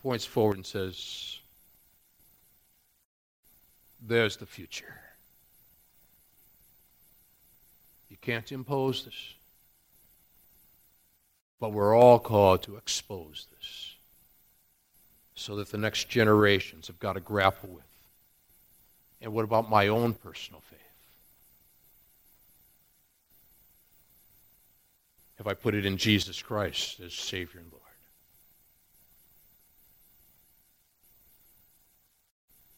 points 0.00 0.24
forward 0.24 0.56
and 0.56 0.66
says, 0.66 1.37
There's 4.00 4.36
the 4.36 4.46
future. 4.46 4.94
You 8.10 8.16
can't 8.20 8.50
impose 8.52 9.04
this. 9.04 9.34
But 11.60 11.72
we're 11.72 11.96
all 11.96 12.18
called 12.18 12.62
to 12.62 12.76
expose 12.76 13.46
this 13.56 13.94
so 15.34 15.56
that 15.56 15.70
the 15.70 15.78
next 15.78 16.08
generations 16.08 16.86
have 16.86 16.98
got 16.98 17.14
to 17.14 17.20
grapple 17.20 17.68
with. 17.70 17.84
And 19.20 19.32
what 19.32 19.44
about 19.44 19.68
my 19.68 19.88
own 19.88 20.14
personal 20.14 20.60
faith? 20.60 20.78
Have 25.38 25.46
I 25.46 25.54
put 25.54 25.74
it 25.74 25.86
in 25.86 25.96
Jesus 25.96 26.42
Christ 26.42 27.00
as 27.00 27.14
Savior 27.14 27.60
and 27.60 27.70
Lord? 27.70 27.82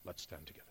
Let's 0.04 0.22
stand 0.22 0.46
together. 0.46 0.69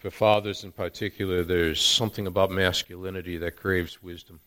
For 0.00 0.10
fathers 0.10 0.64
in 0.64 0.72
particular, 0.72 1.44
there's 1.44 1.80
something 1.80 2.26
about 2.26 2.50
masculinity 2.50 3.36
that 3.36 3.56
craves 3.56 4.02
wisdom. 4.02 4.40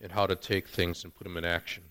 And 0.00 0.12
how 0.12 0.26
to 0.26 0.36
take 0.36 0.68
things 0.68 1.02
and 1.02 1.14
put 1.14 1.24
them 1.24 1.36
in 1.36 1.44
action. 1.44 1.82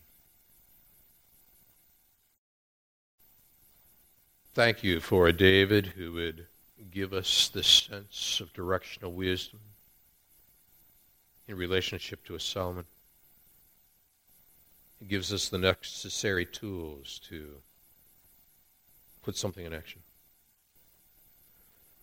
Thank 4.53 4.81
you 4.81 5.01
for 5.01 5.27
a 5.27 5.33
David 5.33 5.87
who 5.87 6.13
would 6.13 6.47
give 6.89 7.13
us 7.13 7.49
this 7.49 7.67
sense 7.67 8.39
of 8.39 8.53
directional 8.53 9.11
wisdom 9.11 9.59
in 11.49 11.57
relationship 11.57 12.23
to 12.25 12.35
a 12.35 12.39
Solomon. 12.39 12.85
It 15.01 15.07
gives 15.07 15.31
us 15.33 15.49
the 15.49 15.57
necessary 15.57 16.45
tools 16.45 17.19
to 17.29 17.47
put 19.23 19.37
something 19.37 19.65
in 19.65 19.73
action. 19.73 20.01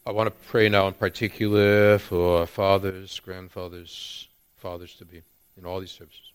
I 0.06 0.12
want 0.12 0.28
to 0.28 0.48
pray 0.48 0.68
now 0.68 0.86
in 0.86 0.94
particular 0.94 1.98
for 1.98 2.46
fathers, 2.46 3.18
grandfathers, 3.20 4.28
fathers 4.56 4.94
to 4.94 5.04
be 5.04 5.22
in 5.58 5.66
all 5.66 5.80
these 5.80 5.90
services. 5.90 6.30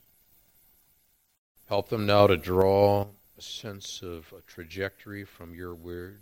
Help 1.70 1.88
them 1.90 2.06
now 2.06 2.28
to 2.28 2.36
draw 2.36 3.08
a 3.38 3.42
sense 3.42 4.02
of 4.04 4.34
a 4.38 4.42
trajectory 4.42 5.24
from 5.24 5.56
your 5.56 5.74
word. 5.74 6.20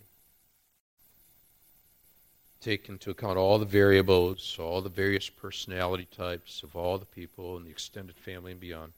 Take 2.61 2.87
into 2.87 3.09
account 3.09 3.37
all 3.37 3.57
the 3.57 3.65
variables, 3.65 4.57
all 4.59 4.81
the 4.81 4.89
various 4.89 5.27
personality 5.27 6.07
types 6.15 6.61
of 6.61 6.75
all 6.75 6.97
the 6.97 7.05
people 7.05 7.57
in 7.57 7.63
the 7.63 7.71
extended 7.71 8.15
family 8.15 8.51
and 8.51 8.61
beyond. 8.61 8.93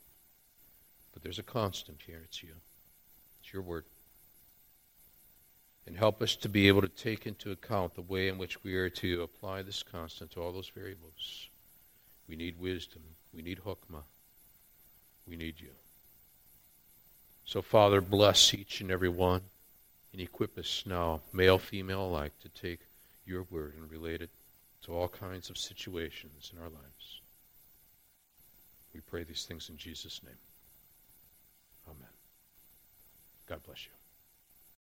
But 1.14 1.24
there's 1.24 1.40
a 1.40 1.44
constant 1.44 2.00
here. 2.06 2.22
It's 2.24 2.42
you. 2.42 2.54
It's 3.42 3.54
your 3.54 3.62
word. 3.62 3.86
And 5.88 5.98
help 5.98 6.22
us 6.22 6.36
to 6.38 6.50
be 6.50 6.68
able 6.68 6.82
to 6.82 6.88
take 6.88 7.26
into 7.26 7.52
account 7.52 7.96
the 7.96 8.02
way 8.02 8.28
in 8.28 8.38
which 8.38 8.64
we 8.64 8.76
are 8.76 8.90
to 8.90 9.24
apply 9.24 9.64
this 9.64 9.84
constant 9.84 10.32
to 10.32 10.42
all 10.42 10.52
those 10.52 10.70
variables. 10.70 11.48
We 12.30 12.36
need 12.36 12.60
wisdom. 12.60 13.02
We 13.34 13.42
need 13.42 13.60
hokmah. 13.66 14.04
We 15.28 15.36
need 15.36 15.56
you. 15.60 15.72
So, 17.46 17.62
Father, 17.62 18.00
bless 18.00 18.54
each 18.54 18.82
and 18.82 18.92
every 18.92 19.10
one 19.10 19.42
and 20.14 20.22
equip 20.22 20.58
us 20.58 20.84
now, 20.86 21.22
male, 21.34 21.58
female 21.58 22.06
alike, 22.06 22.34
to 22.42 22.50
take 22.50 22.80
your 23.26 23.46
word 23.50 23.74
and 23.78 23.90
relate 23.92 24.22
it 24.22 24.30
to 24.84 24.94
all 24.94 25.08
kinds 25.08 25.50
of 25.50 25.58
situations 25.58 26.52
in 26.54 26.60
our 26.60 26.70
lives. 26.70 27.22
We 28.94 29.02
pray 29.02 29.24
these 29.24 29.46
things 29.46 29.70
in 29.70 29.78
Jesus' 29.78 30.22
name. 30.24 30.36
Amen. 31.88 32.10
God 33.52 33.64
bless 33.64 33.86
you. 33.86 34.01